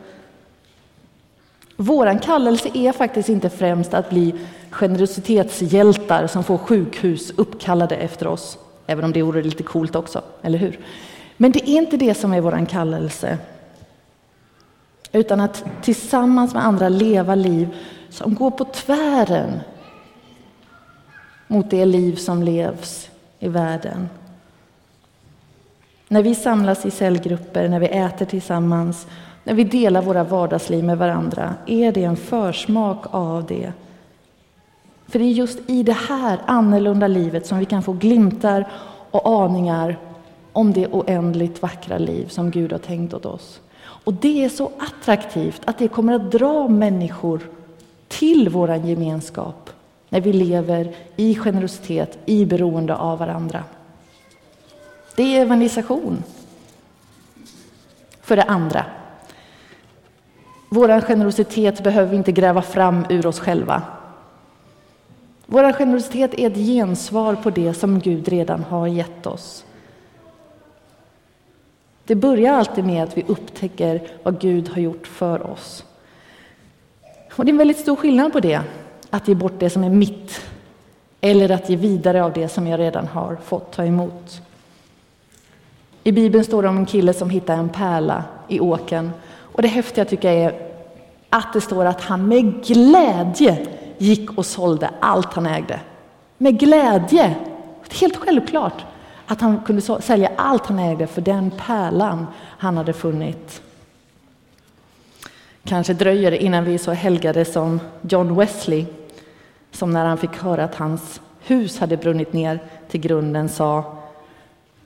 Vår 1.76 2.18
kallelse 2.18 2.68
är 2.74 2.92
faktiskt 2.92 3.28
inte 3.28 3.50
främst 3.50 3.94
att 3.94 4.10
bli 4.10 4.34
generositetshjältar 4.74 6.26
som 6.26 6.44
får 6.44 6.58
sjukhus 6.58 7.32
uppkallade 7.36 7.96
efter 7.96 8.26
oss, 8.26 8.58
även 8.86 9.04
om 9.04 9.12
det 9.12 9.22
vore 9.22 9.42
lite 9.42 9.62
coolt 9.62 9.96
också, 9.96 10.22
eller 10.42 10.58
hur? 10.58 10.78
Men 11.36 11.52
det 11.52 11.70
är 11.70 11.78
inte 11.78 11.96
det 11.96 12.14
som 12.14 12.32
är 12.32 12.40
vår 12.40 12.66
kallelse, 12.66 13.38
utan 15.12 15.40
att 15.40 15.64
tillsammans 15.82 16.54
med 16.54 16.66
andra 16.66 16.88
leva 16.88 17.34
liv 17.34 17.68
som 18.10 18.34
går 18.34 18.50
på 18.50 18.64
tvären 18.64 19.60
mot 21.46 21.70
det 21.70 21.84
liv 21.84 22.16
som 22.16 22.42
levs 22.42 23.08
i 23.38 23.48
världen. 23.48 24.08
När 26.08 26.22
vi 26.22 26.34
samlas 26.34 26.86
i 26.86 26.90
cellgrupper, 26.90 27.68
när 27.68 27.80
vi 27.80 27.86
äter 27.86 28.26
tillsammans, 28.26 29.06
när 29.44 29.54
vi 29.54 29.64
delar 29.64 30.02
våra 30.02 30.24
vardagsliv 30.24 30.84
med 30.84 30.98
varandra, 30.98 31.54
är 31.66 31.92
det 31.92 32.04
en 32.04 32.16
försmak 32.16 33.04
av 33.10 33.46
det. 33.46 33.72
För 35.08 35.18
det 35.18 35.24
är 35.24 35.32
just 35.32 35.58
i 35.66 35.82
det 35.82 35.96
här 36.08 36.38
annorlunda 36.46 37.06
livet 37.06 37.46
som 37.46 37.58
vi 37.58 37.64
kan 37.64 37.82
få 37.82 37.92
glimtar 37.92 38.68
och 39.10 39.42
aningar 39.42 39.98
om 40.52 40.72
det 40.72 40.86
oändligt 40.86 41.62
vackra 41.62 41.98
liv 41.98 42.28
som 42.28 42.50
Gud 42.50 42.72
har 42.72 42.78
tänkt 42.78 43.14
åt 43.14 43.26
oss. 43.26 43.60
Och 44.04 44.14
det 44.14 44.44
är 44.44 44.48
så 44.48 44.70
attraktivt 44.78 45.62
att 45.64 45.78
det 45.78 45.88
kommer 45.88 46.12
att 46.12 46.30
dra 46.32 46.68
människor 46.68 47.40
till 48.08 48.48
vår 48.48 48.74
gemenskap 48.74 49.70
när 50.08 50.20
vi 50.20 50.32
lever 50.32 50.94
i 51.16 51.34
generositet, 51.34 52.18
i 52.26 52.46
beroende 52.46 52.96
av 52.96 53.18
varandra. 53.18 53.64
Det 55.16 55.36
är 55.36 55.42
evangelisation. 55.42 56.22
För 58.20 58.36
det 58.36 58.42
andra, 58.42 58.84
vår 60.68 61.00
generositet 61.00 61.82
behöver 61.82 62.10
vi 62.10 62.16
inte 62.16 62.32
gräva 62.32 62.62
fram 62.62 63.06
ur 63.08 63.26
oss 63.26 63.40
själva. 63.40 63.82
Vår 65.46 65.72
generositet 65.72 66.34
är 66.34 66.46
ett 66.50 66.56
gensvar 66.56 67.34
på 67.34 67.50
det 67.50 67.74
som 67.74 68.00
Gud 68.00 68.28
redan 68.28 68.64
har 68.64 68.86
gett 68.86 69.26
oss. 69.26 69.64
Det 72.04 72.14
börjar 72.14 72.54
alltid 72.54 72.84
med 72.84 73.02
att 73.02 73.16
vi 73.16 73.24
upptäcker 73.26 74.02
vad 74.22 74.40
Gud 74.40 74.68
har 74.68 74.82
gjort 74.82 75.06
för 75.06 75.50
oss. 75.50 75.84
Och 77.36 77.44
det 77.44 77.48
är 77.48 77.52
en 77.52 77.58
väldigt 77.58 77.78
stor 77.78 77.96
skillnad 77.96 78.32
på 78.32 78.40
det, 78.40 78.60
att 79.10 79.28
ge 79.28 79.34
bort 79.34 79.58
det 79.58 79.70
som 79.70 79.84
är 79.84 79.90
mitt 79.90 80.40
eller 81.20 81.50
att 81.50 81.70
ge 81.70 81.76
vidare 81.76 82.24
av 82.24 82.32
det 82.32 82.48
som 82.48 82.66
jag 82.66 82.80
redan 82.80 83.06
har 83.06 83.36
fått 83.44 83.72
ta 83.72 83.84
emot. 83.84 84.42
I 86.04 86.12
Bibeln 86.12 86.44
står 86.44 86.62
det 86.62 86.68
om 86.68 86.76
en 86.76 86.86
kille 86.86 87.12
som 87.12 87.30
hittade 87.30 87.58
en 87.58 87.68
pärla 87.68 88.24
i 88.48 88.60
åken. 88.60 89.12
Och 89.26 89.62
det 89.62 89.68
häftiga 89.68 90.04
tycker 90.04 90.32
jag 90.32 90.42
är 90.42 90.68
att 91.30 91.52
det 91.52 91.60
står 91.60 91.84
att 91.84 92.00
han 92.00 92.28
med 92.28 92.64
glädje 92.64 93.66
gick 93.98 94.38
och 94.38 94.46
sålde 94.46 94.90
allt 95.00 95.34
han 95.34 95.46
ägde. 95.46 95.80
Med 96.38 96.58
glädje! 96.58 97.34
Helt 98.00 98.16
självklart 98.16 98.84
att 99.26 99.40
han 99.40 99.60
kunde 99.60 99.82
sälja 99.82 100.30
allt 100.36 100.66
han 100.66 100.78
ägde 100.78 101.06
för 101.06 101.20
den 101.20 101.50
pärlan 101.50 102.26
han 102.40 102.76
hade 102.76 102.92
funnit. 102.92 103.62
Kanske 105.64 105.94
dröjer 105.94 106.30
det 106.30 106.44
innan 106.44 106.64
vi 106.64 106.74
är 106.74 106.78
så 106.78 106.92
helgade 106.92 107.44
som 107.44 107.80
John 108.02 108.36
Wesley 108.36 108.86
som 109.70 109.90
när 109.90 110.04
han 110.04 110.18
fick 110.18 110.36
höra 110.36 110.64
att 110.64 110.74
hans 110.74 111.20
hus 111.40 111.78
hade 111.78 111.96
brunnit 111.96 112.32
ner 112.32 112.58
till 112.88 113.00
grunden 113.00 113.48
sa 113.48 113.98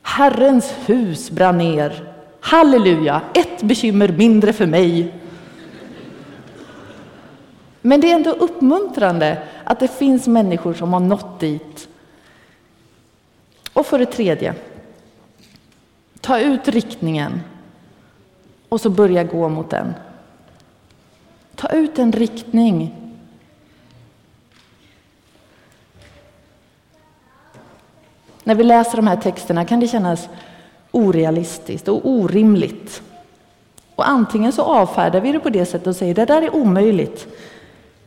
Herrens 0.02 0.74
hus 0.86 1.30
brann 1.30 1.58
ner. 1.58 2.14
Halleluja, 2.40 3.20
ett 3.34 3.62
bekymmer 3.62 4.08
mindre 4.08 4.52
för 4.52 4.66
mig. 4.66 5.14
Men 7.80 8.00
det 8.00 8.10
är 8.10 8.14
ändå 8.14 8.30
uppmuntrande 8.30 9.42
att 9.64 9.80
det 9.80 9.88
finns 9.88 10.26
människor 10.26 10.74
som 10.74 10.92
har 10.92 11.00
nått 11.00 11.40
dit. 11.40 11.88
Och 13.72 13.86
för 13.86 13.98
det 13.98 14.06
tredje, 14.06 14.54
ta 16.20 16.40
ut 16.40 16.68
riktningen 16.68 17.40
och 18.68 18.80
så 18.80 18.90
börja 18.90 19.24
gå 19.24 19.48
mot 19.48 19.70
den. 19.70 19.94
Ta 21.54 21.68
ut 21.68 21.98
en 21.98 22.12
riktning. 22.12 22.94
När 28.44 28.54
vi 28.54 28.64
läser 28.64 28.96
de 28.96 29.06
här 29.06 29.16
texterna 29.16 29.64
kan 29.64 29.80
det 29.80 29.88
kännas 29.88 30.28
orealistiskt 30.90 31.88
och 31.88 32.00
orimligt. 32.08 33.02
Och 33.94 34.08
antingen 34.08 34.52
så 34.52 34.62
avfärdar 34.62 35.20
vi 35.20 35.32
det 35.32 35.40
på 35.40 35.50
det 35.50 35.66
sättet 35.66 35.86
och 35.86 35.96
säger 35.96 36.14
det 36.14 36.24
där 36.24 36.42
är 36.42 36.54
omöjligt. 36.54 37.28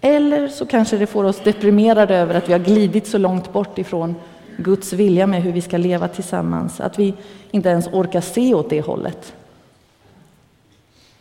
Eller 0.02 0.48
så 0.48 0.66
kanske 0.66 0.98
det 0.98 1.08
får 1.08 1.24
oss 1.24 1.40
deprimerade 1.40 2.16
över 2.16 2.36
att 2.36 2.50
vi 2.50 2.54
har 2.54 2.60
glidit 2.60 3.08
så 3.08 3.18
långt 3.18 3.54
bort 3.54 3.78
ifrån 3.78 4.16
Guds 4.58 4.94
vilja 4.94 5.28
med 5.28 5.44
hur 5.44 5.52
vi 5.52 5.62
ska 5.62 5.78
leva 5.78 6.08
tillsammans, 6.08 6.82
att 6.82 7.00
vi 7.00 7.14
inte 7.52 7.70
ens 7.70 7.88
orkar 7.88 8.22
se 8.22 8.54
åt 8.54 8.70
det 8.70 8.82
hållet. 8.82 9.34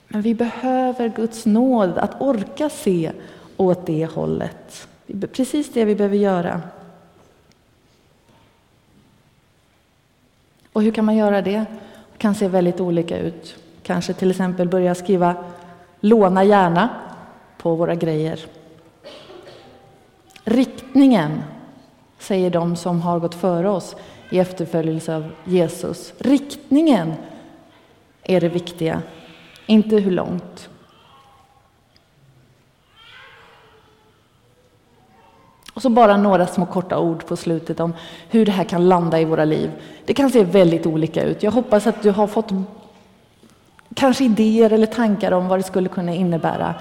Men 0.09 0.23
vi 0.23 0.35
behöver 0.35 1.09
Guds 1.09 1.47
nåd 1.47 1.99
att 1.99 2.21
orka 2.21 2.69
se 2.69 3.13
åt 3.57 3.87
det 3.87 4.07
hållet. 4.07 4.89
Precis 5.33 5.73
det 5.73 5.85
vi 5.85 5.95
behöver 5.95 6.17
göra. 6.17 6.61
Och 10.73 10.83
hur 10.83 10.93
kan 10.93 11.05
man 11.05 11.17
göra 11.17 11.43
det? 11.43 11.65
Det 12.13 12.19
kan 12.19 12.35
se 12.35 12.49
väldigt 12.49 12.81
olika 12.81 13.19
ut. 13.19 13.57
Kanske 13.83 14.13
till 14.13 14.31
exempel 14.31 14.69
börja 14.69 14.95
skriva 14.95 15.35
låna 16.01 16.45
gärna 16.45 16.89
på 17.59 17.75
våra 17.75 17.95
grejer. 17.95 18.41
Riktningen, 20.51 21.43
säger 22.19 22.51
de 22.51 22.77
som 22.77 23.01
har 23.03 23.19
gått 23.19 23.35
före 23.35 23.69
oss 23.69 23.97
i 24.31 24.39
efterföljelse 24.39 25.17
av 25.17 25.31
Jesus. 25.45 26.13
Riktningen 26.19 27.15
är 28.23 28.41
det 28.41 28.49
viktiga, 28.49 29.03
inte 29.67 29.97
hur 29.97 30.11
långt. 30.11 30.69
Och 35.75 35.83
så 35.83 35.89
bara 35.89 36.17
några 36.17 36.47
små 36.47 36.67
korta 36.67 36.99
ord 36.99 37.27
på 37.27 37.37
slutet 37.37 37.81
om 37.81 37.95
hur 38.29 38.47
det 38.47 38.53
här 38.53 38.65
kan 38.65 38.89
landa 38.89 39.21
i 39.21 39.25
våra 39.25 39.45
liv. 39.45 39.71
Det 40.05 40.15
kan 40.15 40.31
se 40.31 40.45
väldigt 40.45 40.87
olika 40.87 41.23
ut. 41.23 41.43
Jag 41.43 41.51
hoppas 41.51 41.87
att 41.87 42.03
du 42.03 42.11
har 42.11 42.27
fått 42.27 42.51
kanske 43.95 44.25
idéer 44.25 44.73
eller 44.73 44.87
tankar 44.87 45.33
om 45.33 45.49
vad 45.49 45.59
det 45.59 45.63
skulle 45.63 45.89
kunna 45.89 46.15
innebära. 46.15 46.75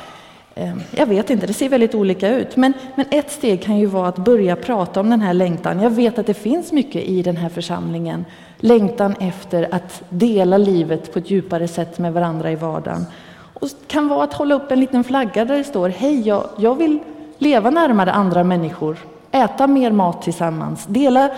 Eh, 0.59 0.73
jag 0.91 1.05
vet 1.05 1.29
inte, 1.29 1.47
det 1.47 1.53
ser 1.53 1.69
väldigt 1.69 1.95
olika 1.95 2.29
ut. 2.29 2.55
Men, 2.55 2.73
men 2.95 3.05
ett 3.11 3.31
steg 3.31 3.63
kan 3.63 3.77
ju 3.77 3.85
vara 3.85 4.07
att 4.07 4.17
börja 4.17 4.55
prata 4.55 4.99
om 4.99 5.09
den 5.09 5.21
här 5.21 5.33
längtan. 5.33 5.79
Jag 5.79 5.89
vet 5.89 6.19
att 6.19 6.27
det 6.27 6.33
finns 6.33 6.71
mycket 6.71 7.03
i 7.03 7.21
den 7.21 7.37
här 7.37 7.49
församlingen. 7.49 8.25
Längtan 8.57 9.15
efter 9.19 9.67
att 9.71 10.03
dela 10.09 10.57
livet 10.57 11.13
på 11.13 11.19
ett 11.19 11.31
djupare 11.31 11.67
sätt 11.67 11.99
med 11.99 12.13
varandra 12.13 12.51
i 12.51 12.55
vardagen. 12.55 13.05
Och 13.53 13.67
det 13.67 13.87
kan 13.87 14.07
vara 14.07 14.23
att 14.23 14.33
hålla 14.33 14.55
upp 14.55 14.71
en 14.71 14.79
liten 14.79 15.03
flagga 15.03 15.45
där 15.45 15.57
det 15.57 15.63
står 15.63 15.89
Hej, 15.89 16.27
jag, 16.27 16.43
jag 16.57 16.75
vill 16.75 16.99
leva 17.37 17.69
närmare 17.69 18.11
andra 18.11 18.43
människor, 18.43 18.97
äta 19.31 19.67
mer 19.67 19.91
mat 19.91 20.21
tillsammans, 20.21 20.85
dela 20.85 21.29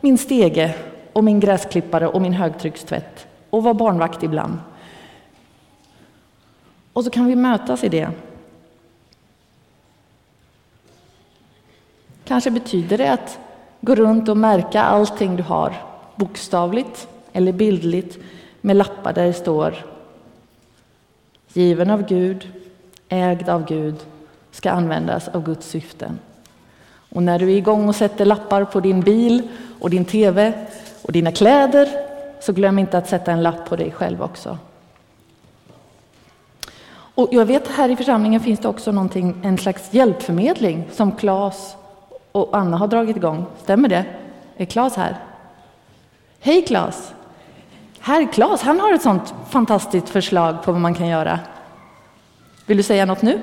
min 0.00 0.18
stege 0.18 0.74
och 1.12 1.24
min 1.24 1.40
gräsklippare 1.40 2.08
och 2.08 2.22
min 2.22 2.32
högtryckstvätt 2.32 3.26
och 3.50 3.62
vara 3.62 3.74
barnvakt 3.74 4.22
ibland. 4.22 4.58
Och 6.92 7.04
så 7.04 7.10
kan 7.10 7.26
vi 7.26 7.36
mötas 7.36 7.84
i 7.84 7.88
det. 7.88 8.10
Kanske 12.26 12.50
betyder 12.50 12.98
det 12.98 13.12
att 13.12 13.38
gå 13.80 13.94
runt 13.94 14.28
och 14.28 14.36
märka 14.36 14.82
allting 14.82 15.36
du 15.36 15.42
har, 15.42 15.74
bokstavligt 16.16 17.08
eller 17.32 17.52
bildligt, 17.52 18.18
med 18.60 18.76
lappar 18.76 19.12
där 19.12 19.26
det 19.26 19.32
står 19.32 19.74
given 21.52 21.90
av 21.90 22.06
Gud, 22.06 22.48
ägd 23.08 23.48
av 23.48 23.64
Gud, 23.64 23.94
ska 24.50 24.70
användas 24.70 25.28
av 25.28 25.44
Guds 25.44 25.68
syften. 25.68 26.18
Och 27.10 27.22
när 27.22 27.38
du 27.38 27.52
är 27.52 27.56
igång 27.56 27.88
och 27.88 27.96
sätter 27.96 28.24
lappar 28.24 28.64
på 28.64 28.80
din 28.80 29.00
bil 29.00 29.48
och 29.80 29.90
din 29.90 30.04
TV 30.04 30.52
och 31.02 31.12
dina 31.12 31.32
kläder, 31.32 31.88
så 32.40 32.52
glöm 32.52 32.78
inte 32.78 32.98
att 32.98 33.08
sätta 33.08 33.32
en 33.32 33.42
lapp 33.42 33.68
på 33.68 33.76
dig 33.76 33.90
själv 33.90 34.22
också. 34.22 34.58
Och 36.88 37.28
jag 37.30 37.46
vet 37.46 37.68
här 37.68 37.88
i 37.88 37.96
församlingen 37.96 38.40
finns 38.40 38.60
det 38.60 38.68
också 38.68 38.92
någonting, 38.92 39.34
en 39.42 39.58
slags 39.58 39.94
hjälpförmedling 39.94 40.84
som 40.92 41.12
Claes 41.12 41.76
och 42.36 42.56
Anna 42.56 42.76
har 42.76 42.88
dragit 42.88 43.16
igång. 43.16 43.46
Stämmer 43.62 43.88
det? 43.88 44.04
Är 44.56 44.64
Claes 44.64 44.96
här? 44.96 45.16
Hej 46.40 46.62
Claes! 46.62 47.14
Herr 48.00 48.32
Claes, 48.32 48.62
han 48.62 48.80
har 48.80 48.92
ett 48.92 49.02
sånt 49.02 49.34
fantastiskt 49.48 50.08
förslag 50.08 50.62
på 50.62 50.72
vad 50.72 50.80
man 50.80 50.94
kan 50.94 51.08
göra. 51.08 51.40
Vill 52.66 52.76
du 52.76 52.82
säga 52.82 53.06
något 53.06 53.22
nu? 53.22 53.40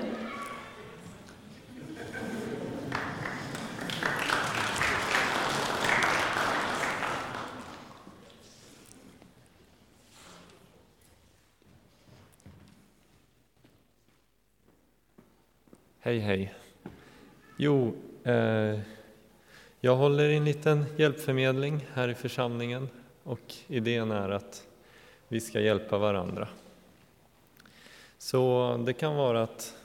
Hej, 16.00 16.20
hej. 16.20 16.54
Jo, 17.58 17.94
Eh, 18.24 18.80
jag 19.82 19.96
håller 19.96 20.30
i 20.30 20.38
en 20.38 20.46
liten 20.46 20.86
hjälpförmedling 20.98 21.88
här 21.94 22.10
i 22.10 22.16
församlingen 22.16 22.90
och 23.24 23.54
idén 23.68 24.12
är 24.12 24.30
att 24.30 24.64
vi 25.28 25.40
ska 25.40 25.60
hjälpa 25.60 25.98
varandra. 25.98 26.48
Så 28.18 28.76
det 28.86 28.94
kan 28.94 29.16
vara 29.16 29.44
att 29.44 29.76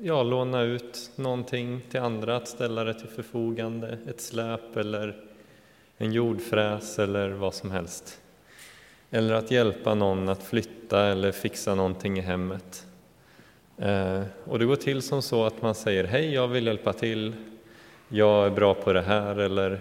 ja, 0.00 0.22
låna 0.22 0.62
ut 0.62 1.10
någonting 1.16 1.80
till 1.90 2.00
andra, 2.00 2.36
att 2.36 2.48
ställa 2.48 2.84
det 2.84 2.94
till 2.94 3.08
förfogande, 3.08 3.98
ett 4.08 4.20
släp 4.20 4.76
eller 4.76 5.16
en 5.98 6.12
jordfräs 6.12 6.98
eller 6.98 7.30
vad 7.30 7.54
som 7.54 7.70
helst. 7.70 8.20
Eller 9.10 9.34
att 9.34 9.50
hjälpa 9.50 9.94
någon 9.94 10.28
att 10.28 10.42
flytta 10.42 11.06
eller 11.06 11.32
fixa 11.32 11.74
någonting 11.74 12.18
i 12.18 12.20
hemmet. 12.20 12.86
Eh, 13.78 14.22
och 14.44 14.58
det 14.58 14.64
går 14.64 14.76
till 14.76 15.02
som 15.02 15.22
så 15.22 15.44
att 15.44 15.62
man 15.62 15.74
säger 15.74 16.04
hej, 16.04 16.34
jag 16.34 16.48
vill 16.48 16.66
hjälpa 16.66 16.92
till, 16.92 17.34
jag 18.12 18.46
är 18.46 18.50
bra 18.50 18.74
på 18.74 18.92
det 18.92 19.02
här 19.02 19.36
eller 19.36 19.80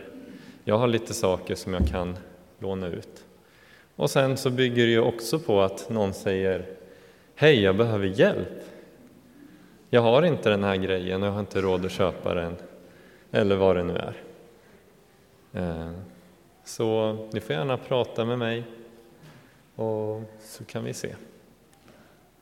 jag 0.64 0.78
har 0.78 0.88
lite 0.88 1.14
saker 1.14 1.56
som 1.56 1.74
jag 1.74 1.88
kan 1.88 2.18
låna 2.60 2.88
ut. 2.88 3.26
Och 3.96 4.10
sen 4.10 4.38
så 4.38 4.50
bygger 4.50 4.86
det 4.86 4.92
ju 4.92 5.00
också 5.00 5.40
på 5.40 5.62
att 5.62 5.90
någon 5.90 6.14
säger 6.14 6.66
hej, 7.36 7.62
jag 7.64 7.78
behöver 7.78 8.06
hjälp. 8.06 8.64
Jag 9.90 10.02
har 10.02 10.24
inte 10.24 10.50
den 10.50 10.64
här 10.64 10.76
grejen 10.76 11.22
och 11.24 11.28
jag 11.28 11.34
har 11.34 11.40
inte 11.40 11.62
råd 11.62 11.86
att 11.86 11.92
köpa 11.92 12.34
den 12.34 12.56
eller 13.32 13.56
vad 13.56 13.76
det 13.76 13.84
nu 13.84 13.98
är. 13.98 14.16
Eh, 15.54 15.92
så 16.64 17.18
ni 17.32 17.40
får 17.40 17.56
gärna 17.56 17.78
prata 17.78 18.26
med 18.26 18.40
mig 18.40 18.64
och 19.76 20.22
så 20.42 20.66
kan 20.66 20.84
vi 20.84 20.94
se 20.94 21.16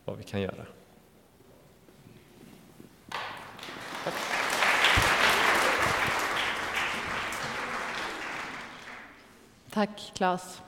vad 0.05 0.17
vi 0.17 0.23
kan 0.23 0.41
göra. 0.41 0.65
Tack, 9.77 10.11
Claes. 10.13 10.61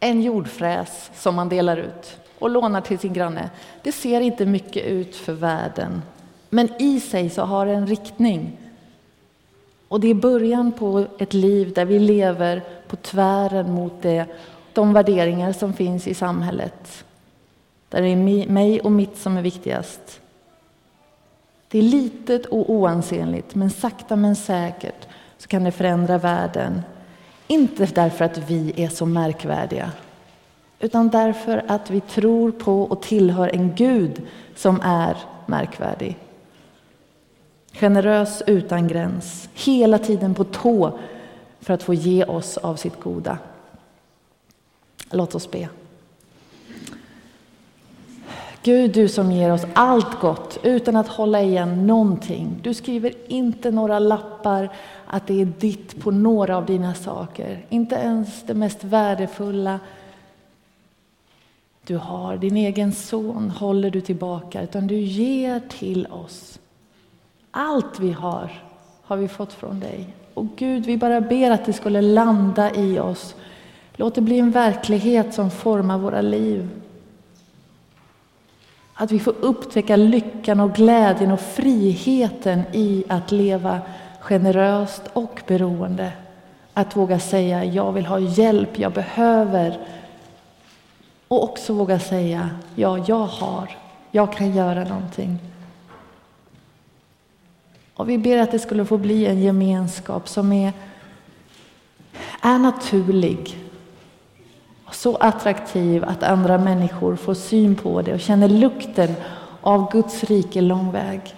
En 0.00 0.22
jordfräs 0.22 1.10
som 1.14 1.34
man 1.34 1.48
delar 1.48 1.76
ut 1.76 2.18
och 2.38 2.50
lånar 2.50 2.80
till 2.80 2.98
sin 2.98 3.12
granne. 3.12 3.50
Det 3.82 3.92
ser 3.92 4.20
inte 4.20 4.46
mycket 4.46 4.86
ut 4.86 5.16
för 5.16 5.32
världen, 5.32 6.02
men 6.50 6.82
i 6.82 7.00
sig 7.00 7.30
så 7.30 7.42
har 7.42 7.66
det 7.66 7.72
en 7.72 7.86
riktning. 7.86 8.56
Och 9.88 10.00
det 10.00 10.08
är 10.08 10.14
början 10.14 10.72
på 10.72 11.06
ett 11.18 11.32
liv 11.32 11.72
där 11.72 11.84
vi 11.84 11.98
lever 11.98 12.62
på 12.88 12.96
tvären 12.96 13.72
mot 13.72 14.02
det, 14.02 14.26
de 14.72 14.92
värderingar 14.92 15.52
som 15.52 15.72
finns 15.72 16.06
i 16.06 16.14
samhället. 16.14 17.04
Där 17.88 18.02
det 18.02 18.08
är 18.08 18.46
mig 18.48 18.80
och 18.80 18.92
mitt 18.92 19.18
som 19.18 19.36
är 19.36 19.42
viktigast. 19.42 20.20
Det 21.68 21.78
är 21.78 21.82
litet 21.82 22.46
och 22.46 22.70
oansenligt, 22.70 23.54
men 23.54 23.70
sakta 23.70 24.16
men 24.16 24.36
säkert 24.36 25.08
så 25.38 25.48
kan 25.48 25.64
det 25.64 25.72
förändra 25.72 26.18
världen 26.18 26.82
inte 27.46 27.86
därför 27.86 28.24
att 28.24 28.50
vi 28.50 28.72
är 28.76 28.88
så 28.88 29.06
märkvärdiga, 29.06 29.90
utan 30.80 31.08
därför 31.08 31.64
att 31.68 31.90
vi 31.90 32.00
tror 32.00 32.50
på 32.50 32.82
och 32.82 33.02
tillhör 33.02 33.48
en 33.54 33.74
Gud 33.74 34.22
som 34.54 34.80
är 34.80 35.16
märkvärdig. 35.46 36.16
Generös 37.72 38.42
utan 38.46 38.88
gräns, 38.88 39.48
hela 39.54 39.98
tiden 39.98 40.34
på 40.34 40.44
tå 40.44 40.98
för 41.60 41.74
att 41.74 41.82
få 41.82 41.94
ge 41.94 42.24
oss 42.24 42.56
av 42.56 42.76
sitt 42.76 43.00
goda. 43.00 43.38
Låt 45.10 45.34
oss 45.34 45.50
be. 45.50 45.68
Gud, 48.62 48.92
du 48.92 49.08
som 49.08 49.32
ger 49.32 49.52
oss 49.52 49.66
allt 49.72 50.20
gott 50.20 50.58
utan 50.62 50.96
att 50.96 51.08
hålla 51.08 51.42
igen 51.42 51.86
någonting. 51.86 52.58
Du 52.62 52.74
skriver 52.74 53.12
inte 53.26 53.70
några 53.70 53.98
lappar 53.98 54.70
att 55.14 55.26
det 55.26 55.40
är 55.40 55.44
ditt 55.44 56.00
på 56.00 56.10
några 56.10 56.56
av 56.56 56.66
dina 56.66 56.94
saker. 56.94 57.66
Inte 57.68 57.94
ens 57.94 58.42
det 58.42 58.54
mest 58.54 58.84
värdefulla 58.84 59.80
du 61.86 61.96
har. 61.96 62.36
Din 62.36 62.56
egen 62.56 62.92
son 62.92 63.50
håller 63.50 63.90
du 63.90 64.00
tillbaka, 64.00 64.62
utan 64.62 64.86
du 64.86 64.98
ger 64.98 65.60
till 65.68 66.06
oss. 66.06 66.58
Allt 67.50 68.00
vi 68.00 68.12
har, 68.12 68.62
har 69.02 69.16
vi 69.16 69.28
fått 69.28 69.52
från 69.52 69.80
dig. 69.80 70.06
Och 70.34 70.46
Gud, 70.56 70.86
vi 70.86 70.96
bara 70.96 71.20
ber 71.20 71.50
att 71.50 71.64
det 71.64 71.72
skulle 71.72 72.00
landa 72.00 72.74
i 72.74 72.98
oss 72.98 73.34
Låt 73.96 74.14
det 74.14 74.20
bli 74.20 74.38
en 74.38 74.50
verklighet 74.50 75.34
som 75.34 75.50
formar 75.50 75.98
våra 75.98 76.20
liv. 76.20 76.68
Att 78.94 79.12
vi 79.12 79.18
får 79.18 79.34
upptäcka 79.40 79.96
lyckan 79.96 80.60
och 80.60 80.74
glädjen 80.74 81.30
och 81.30 81.40
friheten 81.40 82.62
i 82.72 83.04
att 83.08 83.32
leva 83.32 83.80
generöst 84.24 85.02
och 85.12 85.42
beroende. 85.46 86.12
Att 86.74 86.96
våga 86.96 87.20
säga 87.20 87.64
jag 87.64 87.92
vill 87.92 88.06
ha 88.06 88.18
hjälp, 88.18 88.78
jag 88.78 88.92
behöver. 88.92 89.78
Och 91.28 91.44
också 91.44 91.72
våga 91.72 91.98
säga 91.98 92.50
ja, 92.74 93.04
jag 93.06 93.26
har, 93.26 93.76
jag 94.10 94.32
kan 94.32 94.54
göra 94.54 94.84
någonting. 94.84 95.38
Och 97.94 98.08
vi 98.08 98.18
ber 98.18 98.38
att 98.38 98.50
det 98.50 98.58
skulle 98.58 98.84
få 98.84 98.98
bli 98.98 99.26
en 99.26 99.42
gemenskap 99.42 100.28
som 100.28 100.52
är, 100.52 100.72
är 102.42 102.58
naturlig 102.58 103.58
och 104.84 104.94
så 104.94 105.16
attraktiv 105.16 106.04
att 106.04 106.22
andra 106.22 106.58
människor 106.58 107.16
får 107.16 107.34
syn 107.34 107.76
på 107.76 108.02
det 108.02 108.14
och 108.14 108.20
känner 108.20 108.48
lukten 108.48 109.14
av 109.60 109.92
Guds 109.92 110.24
rike 110.24 110.60
lång 110.60 110.92
väg. 110.92 111.34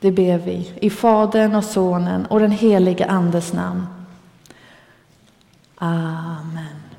Det 0.00 0.10
ber 0.10 0.38
vi 0.38 0.72
i 0.80 0.90
Fadern 0.90 1.54
och 1.54 1.64
Sonen 1.64 2.26
och 2.26 2.40
den 2.40 2.50
helige 2.50 3.06
Andes 3.06 3.52
namn. 3.52 3.86
Amen. 5.76 6.89